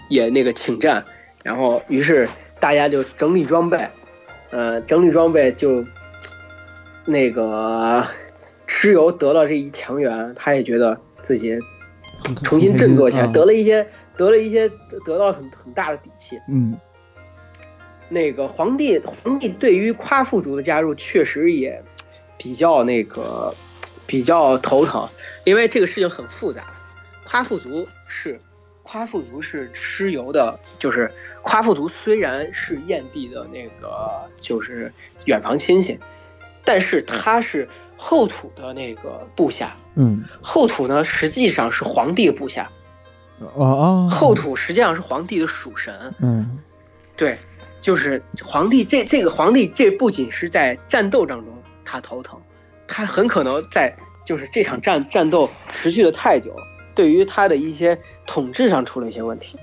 [0.08, 1.04] 也那个请战，
[1.44, 3.86] 然后于是大家就整理装备，
[4.52, 5.84] 呃，整理装备就
[7.04, 8.02] 那个
[8.66, 11.60] 蚩尤得了这一强援，他也觉得自己
[12.46, 14.70] 重新振作起来，得了一些得了一些
[15.04, 16.40] 得到了很很大的底气。
[16.48, 16.78] 嗯
[18.10, 21.82] 那个皇帝，皇帝对于夸父族的加入确实也
[22.38, 23.54] 比较那个
[24.06, 25.08] 比较头疼，
[25.44, 26.66] 因为这个事情很复杂。
[27.24, 28.42] 夸父族是
[28.82, 31.12] 夸父族是蚩尤的，就是
[31.44, 34.92] 夸父族虽然是燕地的那个就是
[35.26, 36.00] 远房亲戚，
[36.64, 39.76] 但是他是后土的那个部下。
[39.96, 42.72] 嗯后土呢，实际上是皇帝的部下，
[43.40, 46.14] 哦哦后土实际上是皇帝的属神。
[46.20, 46.58] 嗯
[47.16, 47.38] 对，
[47.82, 51.54] 就是皇帝这这个皇帝，这不仅是在战斗当中
[51.86, 52.40] 他头疼，
[52.88, 56.54] 他很可能在就是这场战战斗持续的太久，
[56.94, 59.58] 对于他的一些统治上出了一些问题。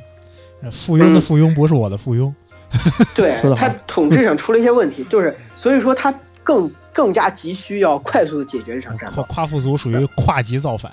[0.72, 2.32] 附庸的附庸不是我的附庸，
[3.14, 6.12] 对他统治上出了一些问题，就是所以说他
[6.42, 9.28] 更更加急需要快速的解决这场战夸斗。
[9.28, 10.90] 夸父族属于跨级造反，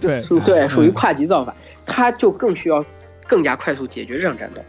[0.00, 2.82] 对属对，属于跨级造反，他就更需要
[3.26, 4.62] 更加快速解决这场战斗。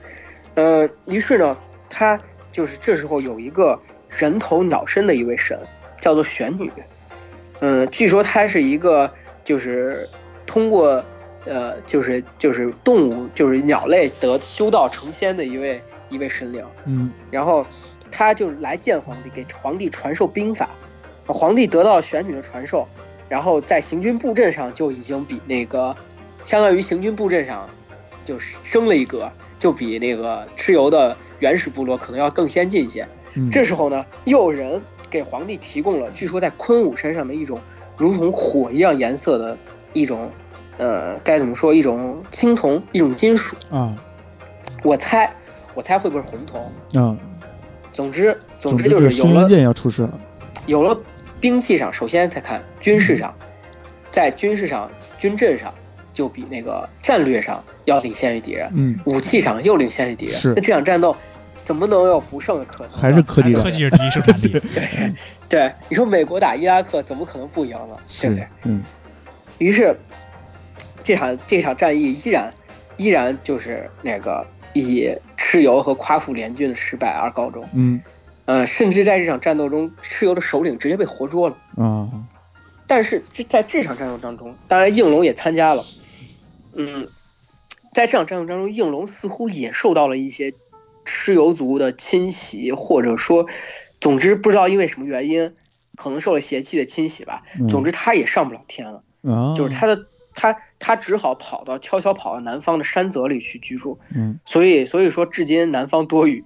[0.55, 1.55] 呃，于是呢，
[1.89, 2.19] 他
[2.51, 3.79] 就是这时候有一个
[4.09, 5.59] 人头鸟身的一位神，
[6.01, 6.71] 叫做玄女。
[7.59, 9.11] 嗯、据说她是一个
[9.43, 10.07] 就是
[10.45, 11.03] 通过
[11.45, 16.63] 呃就是就是动物就是鸟类得修道成仙的一位一位神灵。
[16.85, 17.65] 嗯然后
[18.11, 20.69] 他就来见皇帝，给皇帝传授兵法。
[21.27, 22.87] 皇帝得到玄女的传授，
[23.27, 25.93] 然后在行军布阵上就已经比那个，
[26.45, 27.69] 相当于行军布阵上
[28.23, 29.29] 就是升了一格，
[29.59, 33.07] 就比那个蚩尤的原始部落可能要更先进一些。
[33.35, 37.59] 嗯这时候呢，又有人给皇帝提供了，据说在昆武身上的一种
[37.95, 39.57] 如同火一样颜色的
[39.93, 40.29] 一种
[40.77, 41.73] 呃，该怎么说？
[41.73, 43.55] 一种青铜，一种金属。
[43.69, 43.95] 啊
[44.83, 45.31] 我猜，
[45.73, 46.71] 我猜会不会是红铜？
[46.95, 47.17] 嗯，
[47.91, 50.19] 总之，总之之就是有了剑要出世了。
[50.67, 50.95] 有了
[51.39, 53.33] 兵器上，首先再看军事上，
[54.11, 55.73] 在军事上、军阵上
[56.17, 60.35] 就比那个战略上要领先于敌人，嗯，武器上又领先于敌人。
[60.35, 61.15] 是那这场战斗
[61.63, 62.91] 怎么能有不胜的可能？
[62.91, 65.13] 还是科技科技是第一生产力，对
[65.47, 67.95] 对，你说美国打伊拉克怎么可能不赢呢？
[68.19, 68.83] 对不对？，嗯
[69.59, 69.95] 于是
[71.03, 72.51] 这场这场战役依然
[72.97, 74.43] 依然就是那个
[74.73, 75.07] 以
[75.37, 77.63] 蚩尤和夸父联军的失败而告终。
[77.73, 78.01] 嗯
[78.45, 81.55] 呃，甚至在这场战斗中，蚩尤的首领直接被活捉了。
[81.75, 82.09] 啊
[82.89, 85.83] 但是这在这场战斗当中，当然应龙也参加了。
[86.77, 87.09] 嗯，
[87.93, 90.53] 在这场战斗当中，应龙似乎也受到了一些
[91.05, 93.45] 蚩尤族的侵袭，或者说，
[93.99, 95.55] 总之不知道因为什么原因，
[95.95, 97.43] 可能受了邪气的侵袭吧。
[97.59, 99.03] 嗯总之，他也上不了天了。
[99.23, 106.43] 啊，就是他的他他只好跑到悄悄跑到南方的山泽里去居住，嗯，所以所以说至今南方多雨，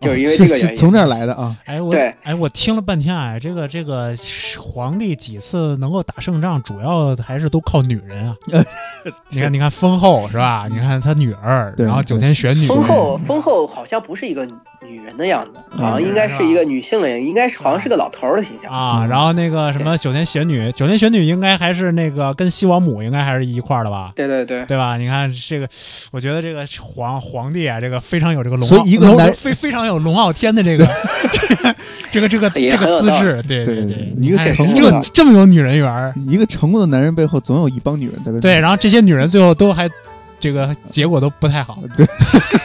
[0.00, 0.70] 就是因为哦这个原因。
[0.70, 1.56] 是从这儿来的啊。
[1.64, 4.14] 哎，我对哎，我听了半天，哎，这个这个
[4.58, 8.36] 皇帝几次能够打胜仗，主要还是都靠女人啊。
[9.30, 10.66] 你看，你看封后是吧？
[10.70, 14.46] 你看他女儿，然后九天玄女，封后封后好像不是一个
[14.82, 18.70] 女人的样子，嗯好像应该是一个女性的应该是好像是个老头儿的形象。
[18.72, 24.12] 啊，嗯然后那个什么九天玄女，九天玄女应该还是那个跟西王母应该还是一块儿的吧？
[24.14, 24.96] 对对对，对吧？
[24.96, 25.68] 你看这个，
[26.12, 30.86] 我觉得这个皇皇帝啊，这个非常有这个龙所以一个男非非常有龙傲天的这个
[32.10, 38.40] 这个这个这个资质，对对对对，一个哎成功这的这么有女人缘，一个成功的男人背后总有一帮女人在背后。
[38.40, 39.88] 对，然后这些女人最后都还
[40.38, 42.06] 这个结果都不太好，对，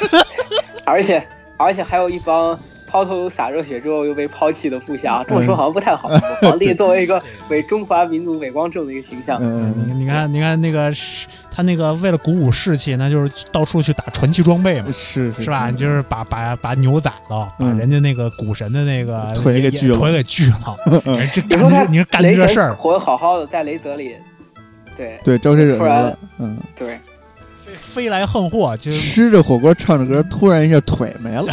[0.86, 1.26] 而且
[1.58, 2.58] 而且还有一帮
[2.88, 6.10] 抛头洒热血之后又被抛弃的部下，这么说好像不太好。
[6.42, 10.92] 皇帝作为一个 为中华民族伟光正的一个形象，嗯，你你看你看那个
[11.52, 14.88] 他那个为了鼓舞士气，那就是到处去打传奇装备嘛。
[14.92, 15.72] 是是是吧？
[15.72, 20.78] 就是把把把牛宰了，把嗯人家那个股神的那个 腿给锯了腿给锯了。
[21.18, 24.16] 哎这你说他你是干这事儿，活得好好的，在雷泽里，
[24.96, 26.18] 对对招谁惹？
[26.40, 27.00] 嗯，对，
[27.96, 31.46] 飞飞来横祸，就是吃着火锅唱着歌，突然一下腿没了。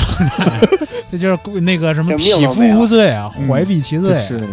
[1.12, 4.12] 这就是那个什么这匹夫无罪啊，嗯怀璧其罪。
[4.14, 4.47] 是是是，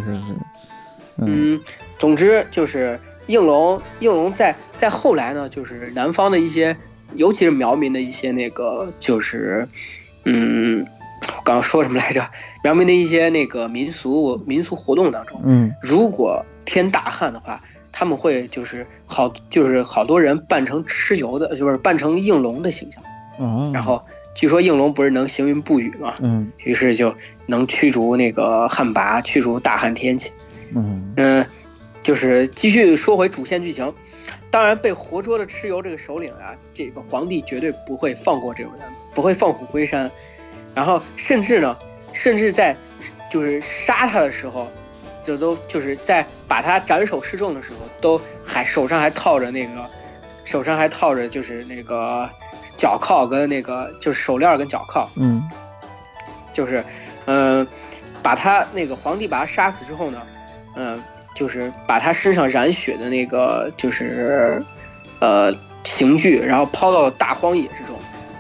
[1.17, 1.61] 嗯嗯，
[1.97, 6.77] 总之就是应龙，应龙在在后来呢，就是南方的一些，
[7.15, 9.67] 尤其是苗民的一些那个，就是，
[10.25, 10.85] 嗯，
[11.37, 12.23] 我刚刚说什么来着？
[12.63, 17.59] 苗民的一些那个民俗民俗活动当中，嗯如果天大旱的话，
[17.99, 23.03] 他们会就是好，就是好多人扮成蚩尤的，就是扮成应龙的形象，
[23.45, 24.01] 啊，然后
[24.33, 27.13] 据说应龙不是能行云布雨嘛，嗯于是就
[27.45, 30.31] 能驱逐那个旱魃，驱逐大旱天气。
[30.73, 31.45] 嗯嗯，
[32.01, 33.93] 就是继续说回主线剧情。
[34.49, 38.83] 当然，被活捉的蚩尤这个首领啊，这个皇帝绝对不会放过这种人，
[39.13, 40.09] 不会放虎归山。
[40.73, 41.77] 然后，甚至呢，
[42.13, 42.73] 甚至在
[43.29, 44.71] 就是杀他的时候，
[45.23, 49.85] 就都就是在把他斩首示众的时候，都还手上还套着那个，
[50.45, 52.29] 手上还套着就是那个
[52.77, 55.41] 脚铐跟那个就是手链跟脚铐，嗯。
[56.51, 56.83] 就是，
[57.25, 57.65] 嗯、
[58.23, 60.21] 把他那个皇帝把他杀死之后呢，
[60.75, 61.01] 嗯、
[61.35, 64.61] 就是把他身上染血的那个就是，
[65.19, 65.53] 呃，
[65.83, 67.95] 刑具，然后抛到了大荒野之中，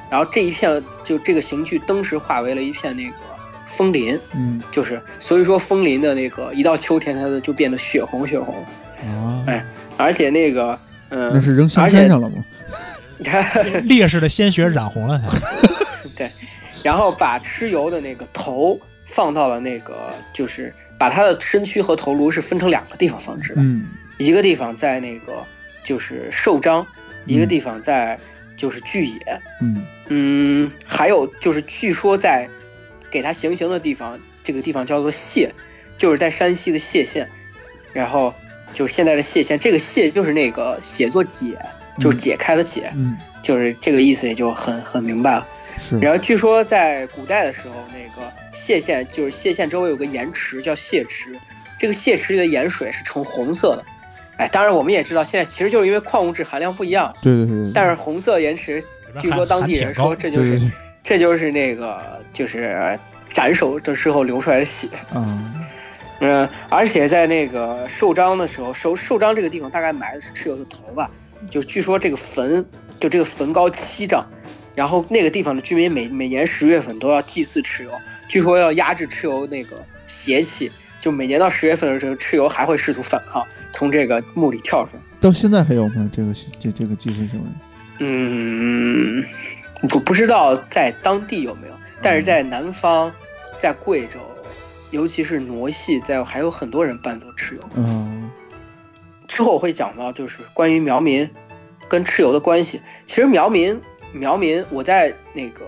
[0.09, 3.15] 然后这一片就这个刑具登时化为了一片那个
[3.79, 4.61] 枫林，嗯。
[4.69, 8.53] 就是所以说枫林的那个一到秋天它的就变得血红血红，
[9.07, 9.63] 啊，哎
[9.95, 10.77] 而且那个，
[11.09, 12.43] 嗯、那是扔香山上了吗？
[13.83, 15.29] 烈士的鲜血染红了它。
[16.15, 16.29] 对，
[16.83, 23.87] 然后把蚩尤的那个头放到了那个，就是把他的身躯和头颅是分成两个地方放置的，嗯。
[24.17, 25.41] 一个地方在那个
[25.83, 26.85] 就是寿章，
[27.25, 28.19] 一个地方在
[28.57, 29.85] 就是巨野，嗯。
[30.09, 32.49] 嗯，还有就是据说在
[33.11, 35.51] 给他行刑的地方，这个地方叫做谢，
[35.97, 37.27] 就是在山西的谢县，
[37.93, 38.33] 然后
[38.73, 41.57] 就是现在的谢县，这个谢就是那个写作解，
[41.99, 43.17] 就是解开的解，嗯。
[43.41, 45.47] 就是这个意思也就很很明白了。
[46.01, 51.33] 然后据说在古代的时候，那个谢县就是谢县周围有个盐池叫谢池，
[51.79, 53.85] 这个谢池里的盐水是呈红色的。
[54.35, 58.83] 哎，当然我们也知道，现在其实就是因为矿物质含量不一样，对对对对，但是红色盐池，
[59.21, 60.71] 据说当地人说这就是对对对
[61.03, 62.97] 这就是那个就是
[63.33, 64.87] 斩首的时候流出来的血。
[65.13, 65.55] 啊
[66.21, 71.09] 嗯，而且在那个受章的时候，寿寿章这个地方大概埋的是蚩尤的头吧，
[71.49, 72.65] 就据说这个坟
[72.99, 74.27] 就这个坟高七丈，
[74.75, 77.91] 然后那个地方的居民每每年十月份都要祭祀蚩尤，
[78.27, 80.69] 据说要压制蚩尤那个邪气，
[80.99, 85.01] 就每年到十月份的时候，蚩尤还会试图反抗，从这个墓里跳出来。
[85.21, 86.11] 到现在还有吗？
[86.13, 87.45] 这个这这个祭祀行为？
[87.99, 89.23] 嗯，
[89.87, 93.11] 不不知道在当地有没有，但是在南方，
[93.59, 94.19] 在贵州，
[94.91, 97.61] 尤其是傩戏，在还有很多人扮作蚩尤。
[97.75, 98.29] 嗯
[99.27, 101.29] 之后我会讲到，就是关于苗民
[101.87, 102.81] 跟蚩尤的关系。
[103.05, 103.79] 其实苗民，
[104.11, 105.61] 苗民，我在那个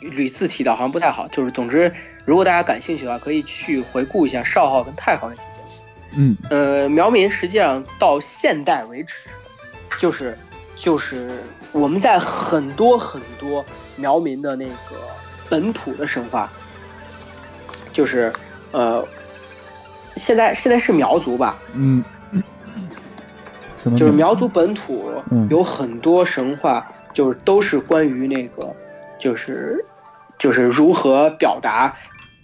[0.00, 1.26] 屡次提到，好像不太好。
[1.28, 1.90] 就是总之，
[2.26, 5.82] 如果大家感兴趣的话，可以去回顾一下少昊跟太昊那期节目。
[6.14, 9.14] 嗯呃，苗民实际上到现代为止，
[9.98, 10.36] 就是
[10.76, 11.38] 就是
[11.72, 13.64] 我们在很多很多
[13.96, 14.96] 苗民的那个
[15.48, 16.50] 本土的神话，
[17.92, 18.32] 就是
[18.72, 19.06] 呃，
[20.16, 22.04] 现在现在是苗族吧，嗯，
[23.82, 28.74] 什么就是苗族本土嗯有很多神话，就是都是关于那个，
[29.18, 29.84] 就是
[30.38, 31.96] 就是如何表达，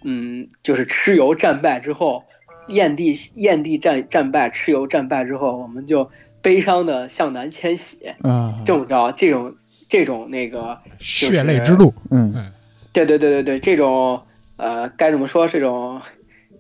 [0.04, 2.24] 嗯，就是蚩尤战败之后，
[2.68, 6.10] 燕地燕地战战败，蚩尤战败之后，我们就
[6.42, 9.54] 悲伤的向南迁徙，啊，这么着，这种
[9.88, 12.52] 这种那个，血泪之路，嗯
[12.92, 14.22] 对对对对对，这种
[14.56, 15.46] 呃该怎么说？
[15.46, 16.00] 这种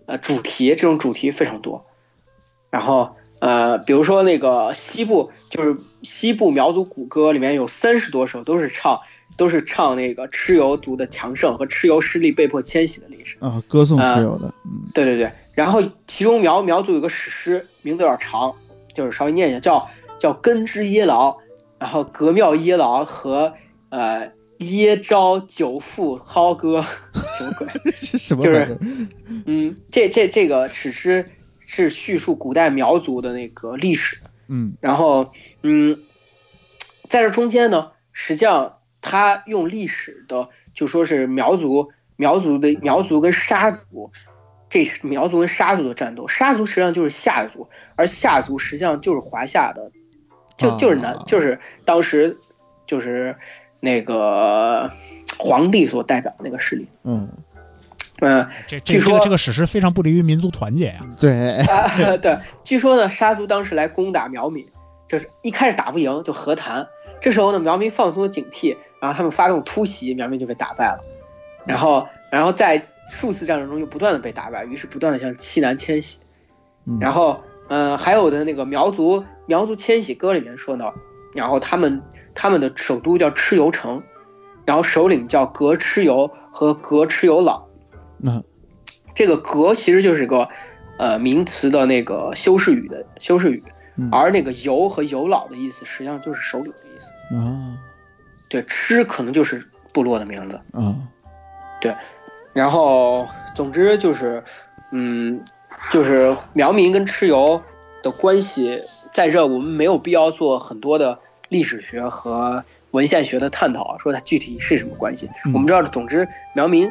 [0.06, 1.84] 呃主题，这种主题非常多。
[2.70, 9.00] 然后呃，比如说那个西部，就是西部苗族古歌里面有三十多首都是唱
[9.36, 13.36] 都是唱那个蚩尤族的强盛和蚩尤势力被迫迁徙的历史。
[13.40, 18.54] 啊，歌颂蚩尤的，嗯对对对，然后其中苗苗族有个史诗，名字有点长，
[18.98, 19.88] 就是稍微念一下，叫
[20.18, 21.38] 叫根之耶劳，
[21.78, 23.54] 然后格庙耶劳和
[23.90, 26.84] 呃耶昭九父蒿歌，
[27.38, 27.68] 什么鬼？
[27.94, 28.76] 这什么就是？
[29.46, 31.30] 嗯，这这这个史诗
[31.60, 34.18] 是叙述古代苗族的那个历史，
[34.48, 35.30] 嗯然后
[35.62, 36.02] 嗯，
[37.08, 44.10] 在这中间呢，实际上他用历史的就说是苗族苗族的苗族跟沙族，
[44.70, 47.66] 这是苗族跟沙族的战斗，沙族实际上就是夏族，
[47.96, 49.90] 而夏族实际上就是华夏的，
[50.56, 52.36] 就就是南、啊就是当时
[52.86, 53.34] 就是
[53.80, 54.90] 那个
[55.38, 57.28] 皇帝所代表的那个势力，嗯，
[58.20, 61.00] 嗯、这据说这这个这个史诗非常不利于民族团结呀。
[61.18, 64.66] 对，啊，对，据说呢，沙族当时来攻打苗民，
[65.08, 66.86] 就是一开始打不赢就和谈，
[67.20, 71.00] 这时候呢，苗民放松了警惕，然后他们发动突袭，苗民就被打败了，
[71.64, 76.18] 然后然后在数次战争中又不断的被打败，于是不断的向西南迁徙，
[76.86, 80.92] 嗯然后呃还有的那个苗族苗族迁徙歌里面说呢，
[81.34, 82.02] 然后他们
[82.34, 84.02] 他们的首都叫蚩尤城，
[84.64, 87.66] 然后首领叫格蚩尤和格蚩尤老。
[88.18, 88.42] 那
[89.14, 90.48] 这个“格”其实就是个
[90.98, 93.62] 呃名词的那个修饰语的修饰语，
[93.96, 97.10] 嗯而那个“尤”和“尤老”的意思实际上就是首领的意思。
[97.34, 97.78] 啊
[98.48, 100.56] 对，蚩可能就是部落的名字。
[100.72, 100.94] 啊，
[102.52, 104.42] 然后，总之就是，
[104.90, 105.40] 嗯，
[105.92, 107.62] 就是苗民跟蚩尤
[108.02, 108.82] 的关系，
[109.12, 111.18] 在这我们没有必要做很多的
[111.48, 115.28] 历史学和文献学的探讨，说它具体是什么关系。
[115.46, 116.90] 嗯我们知道，总之苗民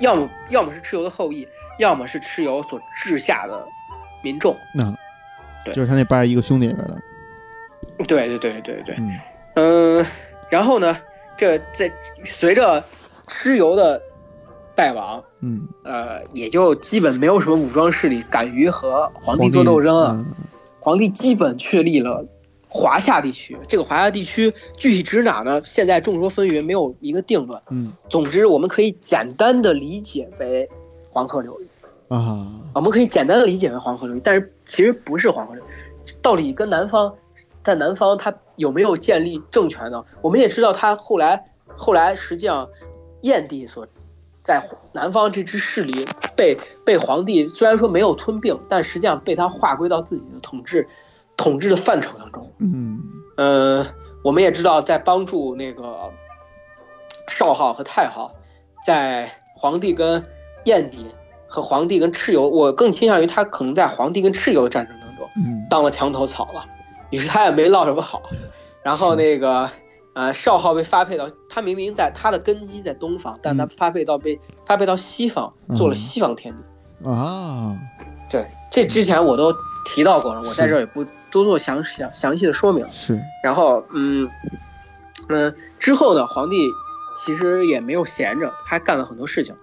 [0.00, 1.46] 要么要么是蚩尤的后裔，
[1.78, 3.64] 要么是蚩尤所治下的
[4.22, 4.56] 民众。
[4.74, 4.84] 那
[5.64, 6.96] 对就是他那八十一个兄弟里边的，
[8.04, 9.18] 对对对对对，嗯
[9.54, 10.06] 嗯，
[10.50, 10.96] 然后呢，
[11.36, 11.92] 这在
[12.24, 12.82] 随着
[13.28, 14.00] 蚩尤的
[14.74, 20.12] 败亡，嗯，呃，也就基本没有什么武装势力敢于和皇帝做斗争了。
[20.12, 20.26] 嗯
[20.84, 22.26] 皇帝基本确立了
[22.68, 25.62] 华夏地区，这个华夏地区具体指哪呢？
[25.64, 27.62] 现在众说纷纭，没有一个定论。
[27.70, 30.68] 嗯总之，我们可以简单的理解为
[31.08, 31.68] 黄河流域，
[32.08, 35.68] 啊，我们可以简单的理解为黄河流域，但是其实不是黄河流域。
[36.20, 37.14] 到底跟南方，
[37.62, 40.04] 在南方它有没有建立政权呢？
[40.20, 41.40] 我们也知道，他后来
[41.76, 42.68] 后来实际上
[43.20, 43.86] 燕地所
[44.42, 44.62] 在
[44.92, 50.88] 南方这支势力被被皇帝虽然说没有吞并，但实际上被他划归到自己的统治
[51.36, 52.52] 统治的范畴当中。
[52.58, 53.00] 嗯
[53.36, 53.86] 呃，
[54.22, 56.10] 我们也知道，在帮助那个
[57.28, 58.32] 少昊和太昊，
[58.84, 60.24] 在皇帝跟
[60.64, 61.06] 燕帝
[61.46, 66.66] 和皇帝跟蚩尤，我更倾向于他可能在皇帝跟蚩尤的战争当中嗯当了墙头草了，
[67.10, 68.22] 于是他也没落什么好。
[68.82, 69.70] 然后那个
[70.14, 77.08] 呃，少昊被发配到他明明在他的根基在东方，但他嗯发配到被发配到西方，做了嗯西方天帝。
[77.08, 77.76] 啊，
[78.30, 79.52] 对，这之前我都
[79.84, 82.86] 提到过了，我在这儿也不多做详详详细的说明。
[82.90, 84.28] 是，然后，嗯，
[85.28, 86.68] 嗯，之后呢，皇帝
[87.16, 89.54] 其实也没有闲着，他还干了很多事情。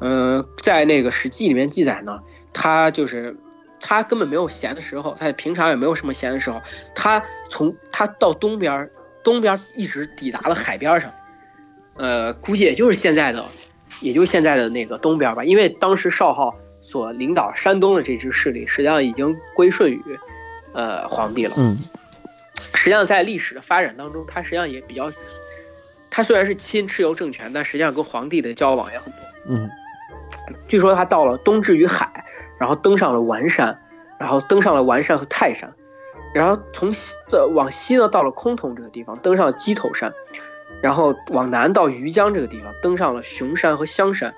[0.00, 2.20] 嗯、在那个《史记》里面记载呢，
[2.52, 3.36] 他就是
[3.80, 6.60] 他根本没有闲的时候，他平常也没有什么闲的时候，
[6.94, 7.20] 他
[7.50, 8.90] 从他到东边儿，
[9.28, 11.12] 东边一直抵达了海边上，
[11.96, 13.44] 呃，估计也就是现在的，
[14.00, 20.02] 也就是现在的那个东边吧，因为当时少昊所领导山东的这支势力，实际上已经归顺于，
[20.72, 21.52] 呃皇帝了。
[21.58, 21.76] 嗯。
[22.72, 25.12] 实际上在历史的发展当中，他实际上也比较，
[26.08, 29.20] 他虽然是亲蚩尤政权，但实际上跟皇帝的交往也很多。
[29.48, 29.70] 嗯。
[30.68, 32.24] 据说他到了东至于海，
[32.58, 33.78] 然后登上了完山，
[34.18, 35.70] 然后登上了完山和泰山，
[36.34, 40.12] 然后从西的往西呢到了崆峒这个地方，登上了鸡头山，
[40.82, 44.34] 然后往南到余江这个地方，登上了熊山和香山，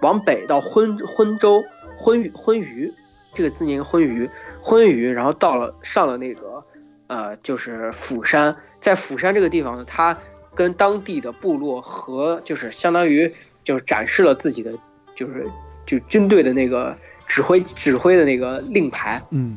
[0.00, 1.64] 往北到昏昏州
[1.96, 2.92] 昏盂昏盂
[3.32, 4.28] 这个字念昏盂
[4.60, 6.64] 昏盂，然后到了上了那个
[7.06, 10.18] 呃就是釜山，在釜山这个地方呢，他
[10.54, 13.32] 跟当地的部落和就是相当于
[13.62, 14.72] 就是展示了自己的
[15.14, 15.48] 就是
[15.86, 19.56] 就军队的那个指挥指挥的那个令牌，嗯。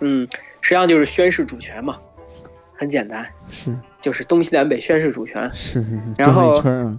[0.00, 0.26] 嗯，
[0.64, 1.98] 实际上就是宣示主权嘛，
[2.74, 5.50] 很简单，是就是东西南北宣示主权。
[5.52, 6.98] 是是是，转了然后一圈啊，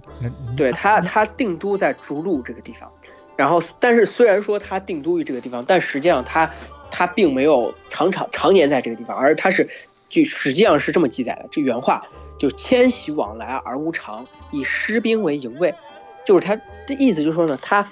[0.56, 2.88] 对他，他定都在逐鹿这个地方，
[3.34, 6.48] 然后但是虽然说他定都于这个地方，但实际上他
[6.92, 9.68] 他并没有常常常年在这个地方，而他是
[10.08, 12.06] 据实际上是这么记载的，这原话
[12.38, 15.74] 就迁徙往来而无常，以师兵为营卫，
[16.24, 16.54] 就是他
[16.86, 17.84] 的意思就是说呢，他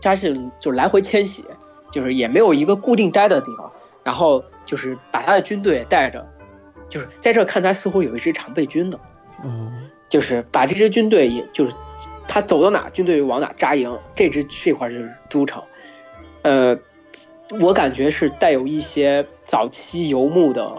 [0.00, 1.44] 他是就是来回迁徙，
[1.90, 3.70] 就是也没有一个固定待的地方，
[4.02, 6.26] 然后就是把他的军队带着，
[6.88, 8.98] 就是在这看他似乎有一支常备军的。
[9.44, 11.72] 嗯就是把这支军队，也就是
[12.28, 15.62] 他走到哪，军队往哪扎营，这支这块就是都城。
[16.42, 16.78] 呃，
[17.58, 20.70] 我感觉是带有一些早期游牧的、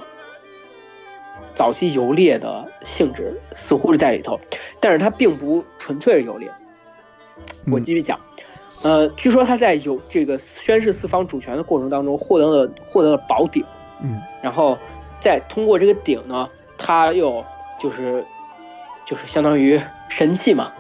[1.55, 4.39] 早期游猎的性质，似乎是在里头，
[4.79, 6.51] 但是它并不纯粹是游猎。
[7.71, 8.19] 我继续讲，
[8.83, 13.65] 呃，据说他在有这个宣誓四方主权的过程当中，获得了获得了宝鼎。
[14.01, 14.77] 嗯然后
[15.21, 17.43] 再通过这个鼎呢，他又
[17.79, 18.23] 就是
[19.05, 19.79] 就是相当于
[20.09, 20.73] 神器嘛，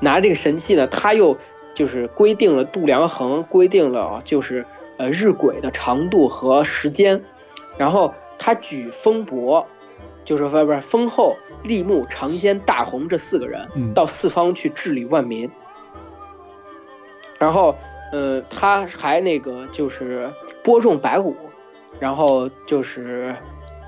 [0.00, 1.36] 拿这个神器呢，他又
[1.74, 4.64] 就是规定了度量衡，规定了啊就是
[4.96, 7.20] 呃日晷的长度和时间，
[7.76, 9.66] 然后他举风伯，
[10.24, 15.50] 就是不是不是封后、立木、长仙、大红这四个人嗯到四方去治理万民，
[17.38, 17.74] 然后
[18.12, 20.30] 呃他还那个就是
[20.62, 21.36] 播种白骨，
[21.98, 23.34] 然后就是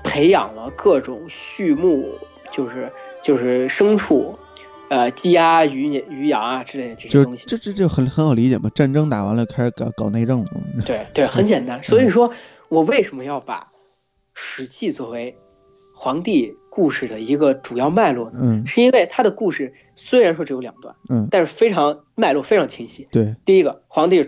[0.03, 2.17] 培养了各种畜牧，
[2.51, 2.91] 就是
[3.21, 4.37] 就是牲畜，
[4.89, 7.45] 呃，鸡鸭鱼鱼羊啊之类的这些东西。
[7.47, 11.81] 这这这很很好理解嘛，战争打完了开始搞搞内政了嘛，对对，很简单。
[11.83, 12.31] 所以说
[12.69, 13.59] 我为什么要把
[14.33, 15.37] 《史记》作为
[15.93, 18.39] 皇帝故事的一个主要脉络呢？
[18.41, 18.65] 嗯。
[18.65, 21.27] 是因为他的故事虽然说只有两段，嗯。
[21.29, 23.05] 但是非常脉络非常清晰。
[23.11, 23.35] 对。
[23.43, 24.25] 第一个，皇帝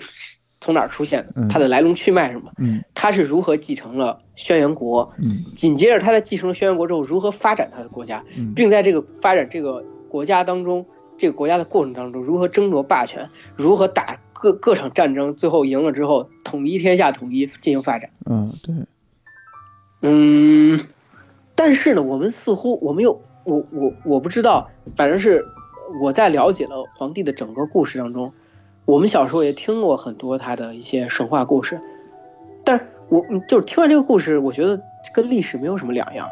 [0.60, 1.34] 从哪儿出现的？
[1.38, 2.52] 嗯，他的来龙去脉是什么？
[2.58, 2.84] 嗯。
[2.94, 5.14] 他是如何继承了轩辕国？
[5.20, 5.44] 嗯。
[5.56, 8.54] 紧接着他在继承了轩辕国之后，如何发展他的国家，嗯。
[8.54, 10.86] 并在这个发展这个国家当中，
[11.18, 18.10] 这个国家的过程当中，如何争夺霸权，如何打各各场战争，最后赢了之后统一天下，统一进行发展。
[18.26, 18.76] 嗯对，
[20.02, 20.80] 嗯，
[21.56, 25.46] 但是呢，我们似乎我们又我我我不知道，反正是
[26.02, 28.32] 我在了解了皇帝的整个故事当中，
[28.86, 31.80] 我们小时候也听过很多他的一些神话故事，
[32.64, 34.82] 但是我嗯就是听完这个故事，我觉得
[35.14, 36.28] 跟历史没有什么两样。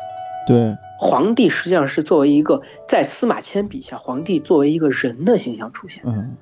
[0.47, 6.36] 对，皇帝实际上是作为一个在司马迁笔下，皇帝作为一个人的形象出现，嗯。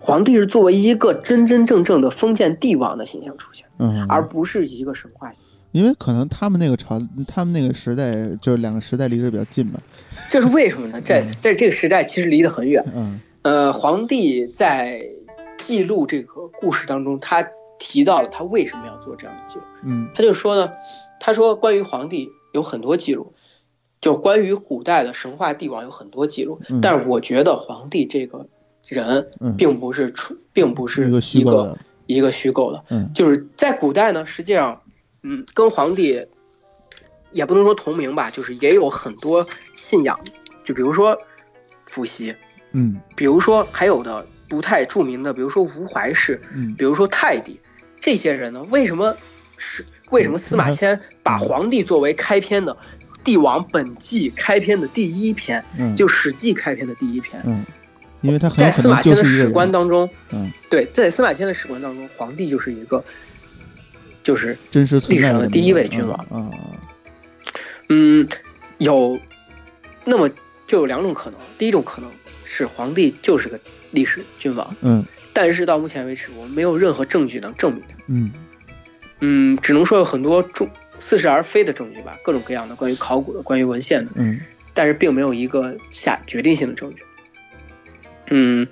[0.00, 5.57] 皇帝是作为一个真真正正的封建帝王的形象出现，嗯，而不是一个神话形象。
[5.72, 9.80] 因为可能他们那个朝，他们那个时代，就是两个时代离得比较近吧。
[10.30, 11.00] 这是为什么呢？
[11.04, 12.84] 在在这个时代其实离得很远。
[12.94, 15.00] 嗯呃，皇帝在
[15.58, 17.46] 记录这个故事当中，他
[17.78, 19.62] 提到了他为什么要做这样的记录。
[19.84, 20.72] 嗯他就说呢，
[21.20, 23.32] 他说关于皇帝有很多记录，
[24.00, 28.46] 就关于古代的神话帝王有很多记录，嗯但是我觉得皇帝这个
[28.88, 34.80] 人嗯，并不是出，并不是一个虚构的，一个虚构的，嗯就是在古代呢，实际上，
[35.22, 36.26] 嗯，跟皇帝
[37.32, 40.18] 也不能说同名吧，就是也有很多信仰，
[40.64, 41.18] 就比如说
[41.84, 42.34] 伏羲，
[42.72, 47.60] 嗯比如说还有的不太著名的，比如说吴怀氏，嗯比如说太帝，
[48.00, 49.16] 这些人呢，为什么
[49.56, 52.72] 是为什么司马迁把皇帝作为开篇的
[53.24, 57.42] 《帝王本纪》开篇的第一篇，嗯，就《史记》开篇的第一篇？
[57.44, 57.66] 嗯，
[58.22, 63.04] 因为他很在司马迁的史观，当中，嗯，对，在司马迁的史观当中，皇帝就是一个，
[64.28, 66.52] 就是真实历史上的第一位君王
[67.88, 68.28] 嗯，
[68.76, 69.18] 有，
[70.04, 70.28] 那么
[70.66, 71.40] 就有两种可能。
[71.56, 72.10] 第一种可能
[72.44, 73.58] 是皇帝就是个
[73.90, 75.02] 历史君王，嗯
[75.32, 77.94] 但是到目前为止，我们没有任何证据能证明他。
[78.08, 78.30] 嗯
[79.20, 80.68] 嗯，只能说有很多重
[80.98, 84.38] 似是而非的证据吧，各种各样的关于考古的、关于文献的，嗯
[84.74, 87.02] 但是并没有一个下决定性的证据。
[88.28, 88.68] 嗯，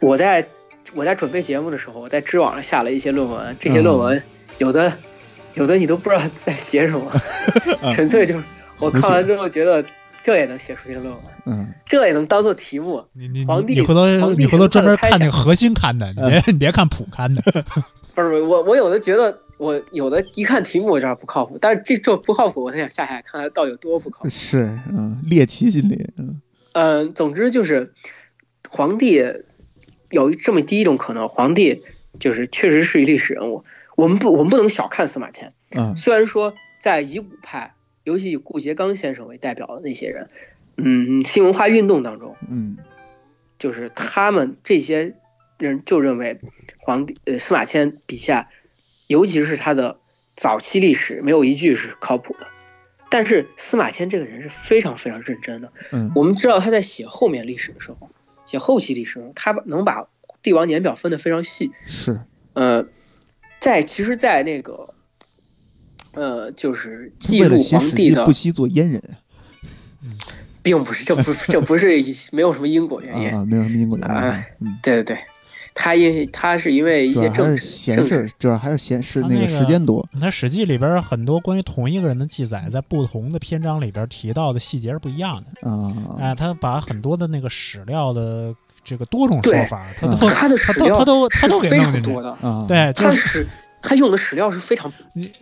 [0.00, 0.48] 我在
[0.96, 4.20] 我在准备节目的时候，我在知网上下了一些论文，这些论文
[4.58, 4.90] 有的
[5.54, 7.10] 有的你都不知道在写什么，
[7.82, 8.42] 啊 纯粹就是
[8.78, 9.84] 我看完之后觉得
[10.22, 13.04] 这也能写出一个论文，嗯，这也能当做题目。
[13.12, 17.42] 你你皇帝你回头你回头专门是不是看那个核心刊的，你别你别看普刊的。
[18.14, 24.30] 不是我我有的觉得我有的一看题目我知道不靠谱，但是这这不靠谱，我才想下下来看看到底有多不靠谱。
[24.30, 26.40] 是，嗯，猎奇心理，嗯
[26.72, 27.92] 嗯，总之就是
[28.70, 29.22] 皇帝
[30.10, 31.82] 有这么第一种可能，皇帝
[32.18, 33.64] 就是确实是一历史人物。
[33.96, 40.28] 我们不我们不能小看司马迁，啊，虽然说在遗骨派，尤其以顾颉刚先生为代表的那些人，
[40.76, 42.76] 嗯，新文化运动当中，嗯
[43.58, 45.14] 就是他们这些
[45.58, 46.38] 人就认为
[46.76, 48.50] 皇帝呃司马迁笔下，
[49.06, 49.98] 尤其是他的
[50.36, 52.46] 早期历史，没有一句是靠谱的。
[53.08, 55.72] 但是司马迁这个人是非常非常认真的。
[55.92, 58.10] 嗯我们知道他在写后面历史的时候，
[58.46, 60.06] 写后期历史他能把
[60.42, 61.72] 帝王年表分得非常细。
[61.86, 62.20] 是，
[62.54, 62.86] 呃，
[63.60, 64.94] 在其实，在那个
[66.14, 69.02] 呃，就是记录皇帝的不惜做阉人
[70.62, 71.88] 并不是，这不这不是
[72.32, 73.30] 没有什么因果原因。
[73.30, 74.46] 啊，没有什么因果原因啊。
[74.82, 75.18] 对对对，
[75.78, 80.04] 他因为他是因为一些政治政治闲事儿，主要还是闲事，那个时间多。
[80.18, 85.70] 那《史记》里边很多关于同一个人的记载，在不同的篇章里边提到的细节是不一样的。
[85.70, 93.46] 啊，哎，他把很多的那个史料的这个多种说法，他嗯都他都史料他都他都给弄进去常多的，啊，，对，就是
[93.86, 94.92] 他用的史料是非常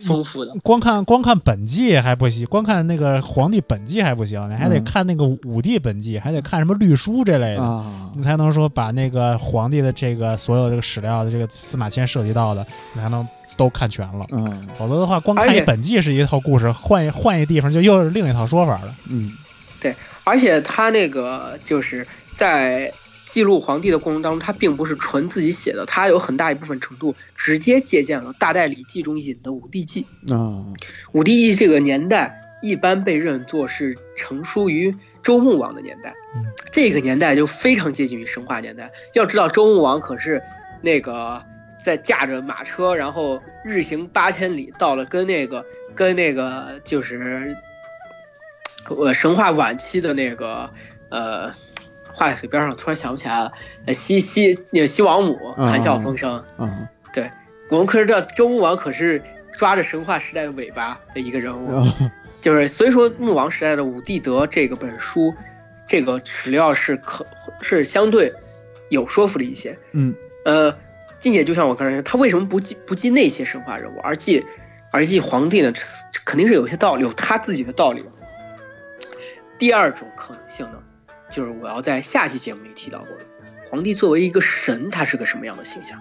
[0.07, 0.55] 丰富的。
[0.63, 13.27] 光看光看本纪还不行，光看那个皇帝本纪还不行，你还得嗯看那个武帝本纪，还得看什么律书这类的，啊你才能说把那个皇帝的这个所有这个史料的这个司马迁涉及到的，你才能
[13.57, 14.27] 都看全了。
[14.31, 18.95] 嗯否则的话，光看本纪是一套故事，换一换一地方就又是另一套说法了。
[19.11, 19.33] 嗯
[19.81, 22.93] 对而且他那个就是在
[23.25, 30.07] 记录皇帝的过程当中，他并不是纯自己写的，他有很大一部分程度直接借鉴了《大代礼记》中引的《武帝纪》。
[30.35, 30.65] 啊
[31.13, 38.91] 武帝纪这个年代一般被认作是成书于周穆王的年代，嗯这个年代就非常接近于神话年代。
[39.15, 40.43] 要知道周穆王可是
[40.83, 41.43] 那个
[41.83, 45.65] 在驾着马车，然后日行八千里，到了跟那个
[45.95, 47.57] 跟那个就是
[48.89, 50.71] 呃神话晚期的那个
[51.09, 51.51] 呃
[52.15, 53.53] 画在嘴边上，突然想不起来了，
[53.87, 56.43] 呃西西那个西王母谈笑风生。
[56.59, 57.29] 嗯，对
[57.71, 59.21] 我们可是知道周穆王可是
[59.59, 61.95] 抓着神话时代的尾巴的一个人物，啊
[62.41, 65.35] 就是所以说穆王时代的武帝德这个本书，
[65.89, 67.27] 这个史料是可
[67.61, 68.33] 是相对
[68.91, 69.77] 有说服力一些。
[69.93, 70.77] 嗯呃，
[71.21, 74.45] 并且就像我刚才说，他为什么不记不记那些神话人物，而记
[74.93, 75.73] 而记皇帝呢？
[75.73, 78.05] 这肯定是有些道理，有他自己的道理。
[79.59, 80.83] 第二种可能性呢，
[81.35, 83.25] 就是我要在下期节目里提到过的，
[83.69, 85.99] 皇帝作为一个神，他是个什么样的形象？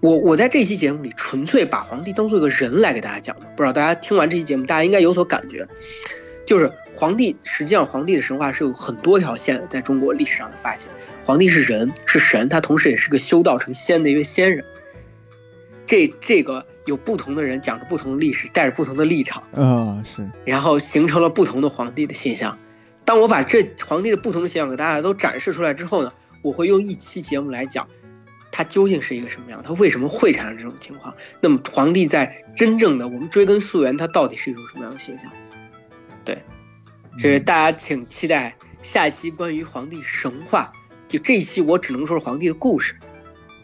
[0.00, 5.66] 我我在这期节目里纯粹把皇帝当做一个人来给大家讲的，不知道大家听完这期节目，大家应该有所感觉，
[6.44, 10.90] 就是皇帝实际上皇帝的神话是有很多条线的，在中国历史上的发现。
[11.24, 14.62] 皇帝是人，是神，他同时也是个修道成仙的一位仙人。
[15.86, 22.58] 这这个有不同的人讲着不同的历史，带着不同的立场，啊是然后形成了不同的皇帝的形象。
[23.04, 26.12] 当我把这皇帝的不同的形象给大家都展示出来之后呢，
[26.42, 27.86] 我会用一期节目来讲，
[28.50, 31.14] 他究竟是一个什么样，他为什么会产生这种情况。
[31.40, 35.30] 那么皇帝在真正的我们追根溯源，他到底是一种什么样的形象？
[36.24, 36.42] 对，
[37.18, 40.72] 所以大家请期待下一期关于皇帝神话。
[41.06, 42.96] 就这一期我只能说是皇帝的故事，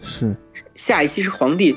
[0.03, 0.37] 是
[0.75, 1.75] 下一期是皇帝，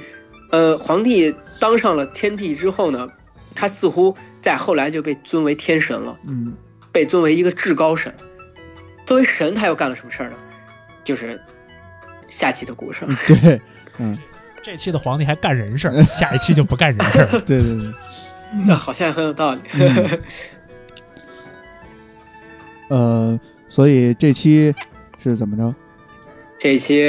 [0.52, 3.08] 呃，皇帝当上了天帝之后呢，
[3.56, 6.54] 他似乎在后来就被尊为天神了，嗯
[6.94, 8.14] 被尊为一个至高神。
[9.06, 10.38] 作为神，他又干了什么事儿呢？
[11.04, 11.38] 就是
[12.26, 13.06] 下期的故事。
[13.28, 13.60] 对
[13.98, 14.18] 嗯
[14.64, 17.42] 这期的皇帝还干人事儿，下一期就不干人事儿了。
[17.46, 17.94] 对对对
[18.66, 19.60] 那好像很有道理。
[19.74, 20.22] 嗯
[22.90, 24.74] 呃，所以这期
[25.22, 25.74] 是怎么着？
[26.58, 27.04] 这期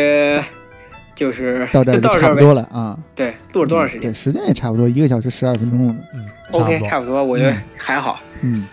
[1.14, 2.98] 就是到这儿差不多了啊。
[3.14, 5.94] 对，录了多长时间对，时间也差不多，一个小时十二分钟了。
[6.12, 8.18] 嗯？OK，差不多，我觉得还好。
[8.40, 8.66] 嗯，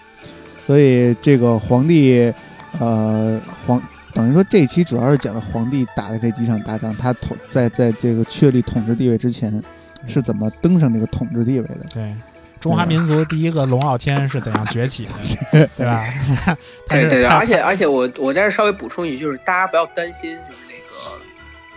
[0.71, 2.33] 所以这个皇帝，
[2.79, 3.37] 呃，
[3.67, 3.83] 皇
[4.13, 9.61] 等于说这一期主要是讲的皇帝打的这几场大仗，他统在在这个确立统治地位之前
[10.07, 11.79] 是怎么登上这个统治地位的。
[11.93, 12.15] 对，
[12.61, 15.09] 中华民族第一个龙傲天是怎样崛起
[15.51, 16.05] 的， 对吧？
[16.87, 21.19] 对对对，而且而且我我在这稍微补充一句，就是大家不要担心，就是那个，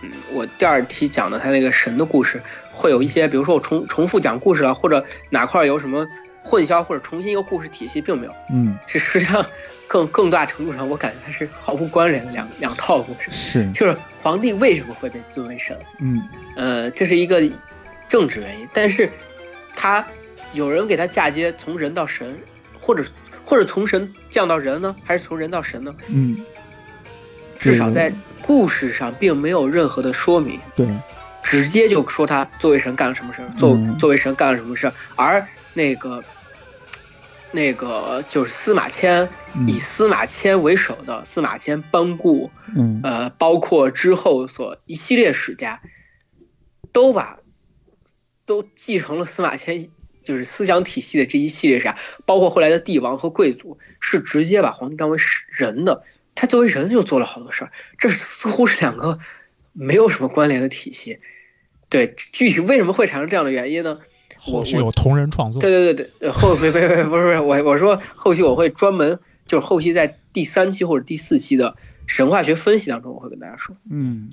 [0.03, 2.41] 嗯，我第二期讲的他那个神的故事，
[2.71, 6.07] 会有一些，比如说我重重复讲故事了，或者哪块儿有什么
[6.45, 9.43] 混淆，或者重新一个故事体系，并没有，嗯，是实际上
[9.87, 13.31] 更更大程度上，我感觉它是毫无关联的两两套故事。
[13.31, 15.75] 是，就是皇帝为什么会被尊为神？
[15.99, 16.21] 嗯。
[16.55, 17.41] 呃，这是一个
[18.07, 19.11] 政治原因，但是
[19.75, 20.05] 他
[20.53, 22.37] 有人给他嫁接从人到神，
[22.79, 23.03] 或者
[23.43, 25.93] 或者从神降到人呢，还是从人到神呢？
[26.09, 26.37] 嗯，
[27.59, 30.87] 至少在故事上并没有任何的说明，对，
[31.41, 33.97] 直接就说他作为神干了什么事儿，作嗯。
[33.97, 36.23] 作为神干了什么事儿，而那个
[37.55, 45.81] 那个就是司马迁，嗯以司马迁为首的司马迁班固，嗯呃，包括之后所一系列史家，
[46.91, 47.39] 都把
[48.45, 49.87] 都继承了司马迁
[50.21, 55.17] 就是思想体系的这一系列史家，包括后来的帝王和贵族，是直接把皇帝当为
[55.49, 56.03] 人的。
[56.35, 59.17] 他作为人就做了好多事儿，这似乎是两个
[59.71, 61.21] 没有什么关联的体系。
[61.87, 63.99] 对，具体为什么会产生这样的原因呢？
[64.47, 71.75] 我后续有同人创作，对对对对，呃后没没没不是不是我我说后期我会专门就是后期在第三期或者第四期的
[72.07, 73.75] 神话学分析当中，我会跟大家说。
[73.89, 74.29] 嗯。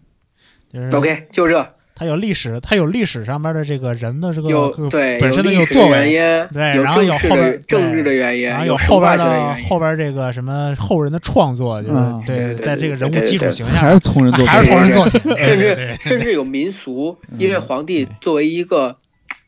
[0.73, 1.75] 就是、OK，就这。
[1.95, 9.69] 它有历史，它有历史上面的这个人的这个有对本身的有作为，原因，对然后有政治后边的政治的原因，然后有后边的的原因。
[9.69, 18.97] 后边这个什么后人的创作，就是、啊对，对对在这个人物基础形象还象是同人作品，还是同人作品，甚至甚至有民俗，因为皇帝作为一个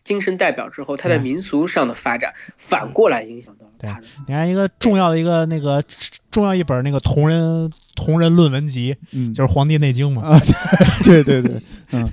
[0.05, 4.07] 精神代表之后，他在嗯民俗上的发展反过来影响到了他的。
[4.29, 5.83] 你看一个重要的一个那个
[6.31, 10.41] 重要一本那个同人同人论文集，嗯，就是《黄帝内经》嘛，啊，
[11.05, 11.55] 对对对，
[11.93, 12.11] 嗯？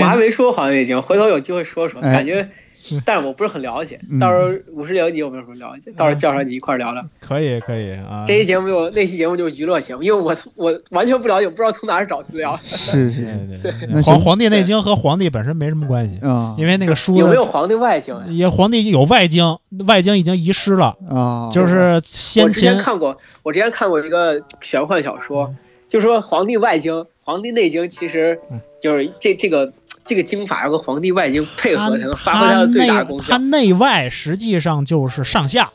[0.00, 2.48] 我还没说《黄帝内经》，回头有机会说说，哎感觉，
[3.04, 4.18] 但我不是很了解嗯。
[4.18, 7.04] 到时候五十零你有没有什么了解，到时候叫上你一块儿聊聊。
[7.20, 13.22] 可以可以啊，这期节目就那期节目就是娱乐节目，因为我我完全不了解，我不知道从哪儿找资料，是 是。
[13.22, 18.24] 是对黄黄帝内经和皇帝本身没什么关系，啊，因为那个书有没有的黄帝外经呀？
[18.28, 25.54] 也皇帝有外经，外经已经遗失了，啊，就是我先之前看过，我之前看过一个玄幻小说，
[25.88, 26.92] 就说《黄帝外经》
[27.22, 28.60] 《黄帝内经》其实嗯。
[28.82, 29.72] 就是这这个
[30.04, 33.38] 这个经法要跟《皇帝外经》配合，才能发挥它的最大功效它效。
[33.38, 35.70] 内外实际上就是上下，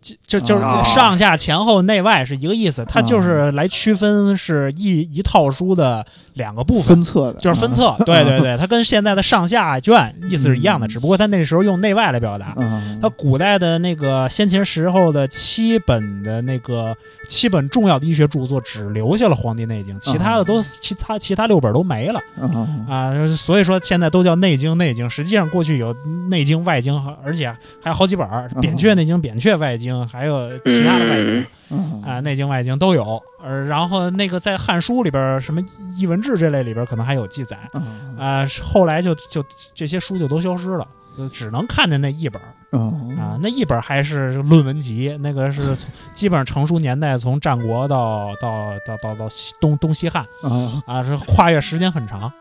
[0.00, 7.02] 就就就是啊上下前后内外是一个意思，它就是来区分是一一套书的两个部分分。
[7.02, 12.46] 册的，就是分册， 对对对， 它跟现在的上下卷意思是一样的，嗯只不过它那时候用内外来表达。
[12.46, 16.96] 啊，它古代的那个先秦时候的七本的那个
[17.28, 22.20] 七本重要的医学著作，只留下了《黄帝内经》，其他的都其他其他六本都没了。
[22.40, 25.08] 啊啊，所以说现在都叫内经，内经。
[25.08, 25.94] 实际上过去有
[26.30, 26.94] 内经、外经，
[27.24, 28.26] 而且还有好几本，
[28.60, 31.46] 扁鹊内经、扁鹊外经，还有其他的外经嗯
[31.76, 33.22] 啊啊，内经、外经都有。
[33.42, 35.60] 呃，然后那个在《汉书》里边儿，什么
[35.96, 37.82] 《艺文志》这类里边可能还有记载啊
[38.18, 39.44] 啊，后来就就
[39.74, 40.86] 这些书就都消失了。
[41.16, 52.32] 就只能看见那一本儿啊啊，那一本还是论文集，那个是从基本上成书年代从战国到到到到到西东东西汉啊，啊，是跨越时间很长。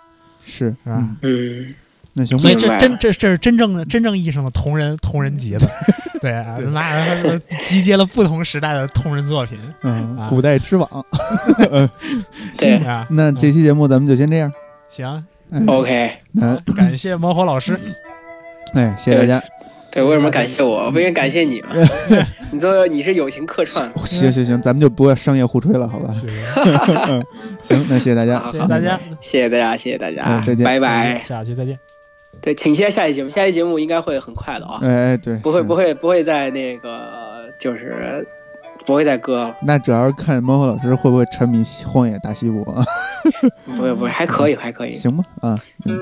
[0.44, 1.76] 是是吧嗯嗯，
[2.14, 5.68] 那行吧所以这真这这是真正的真正意义上的同人同人集了，
[6.22, 10.88] 对啊，对那集结了不同时代的同人作品嗯，啊古代之网，
[12.58, 13.08] 对啊。
[13.10, 14.52] 那这期节目咱们就先这样，
[14.90, 16.12] 行，哎，OK。
[16.40, 17.80] 嗯感谢猫火老师，
[18.76, 19.44] 哎，谢谢大家，
[19.92, 20.92] 对，为什么感谢我？
[20.92, 21.70] 不应该感谢你吗？
[22.52, 26.16] 你作为你是友情客串，行行行，咱们就不要商业互吹了，好吧？
[27.08, 27.24] 嗯
[27.64, 31.18] 行，那谢谢大家，好谢谢大家，谢谢大家，谢谢大家嗯，再见拜拜。
[31.18, 31.93] 下期再见。
[32.44, 35.74] 对，请期待下期节目，下期节目应该会很快的啊，哎哎，对，不会不。
[35.74, 38.28] 会不会再那个就是
[38.86, 42.84] 不会再割了，那主要是看猫和老师会不会沉迷荒野大西部啊？
[43.66, 44.94] 不会不会，还可以还可以。
[44.94, 45.98] 行吧，啊，嗯。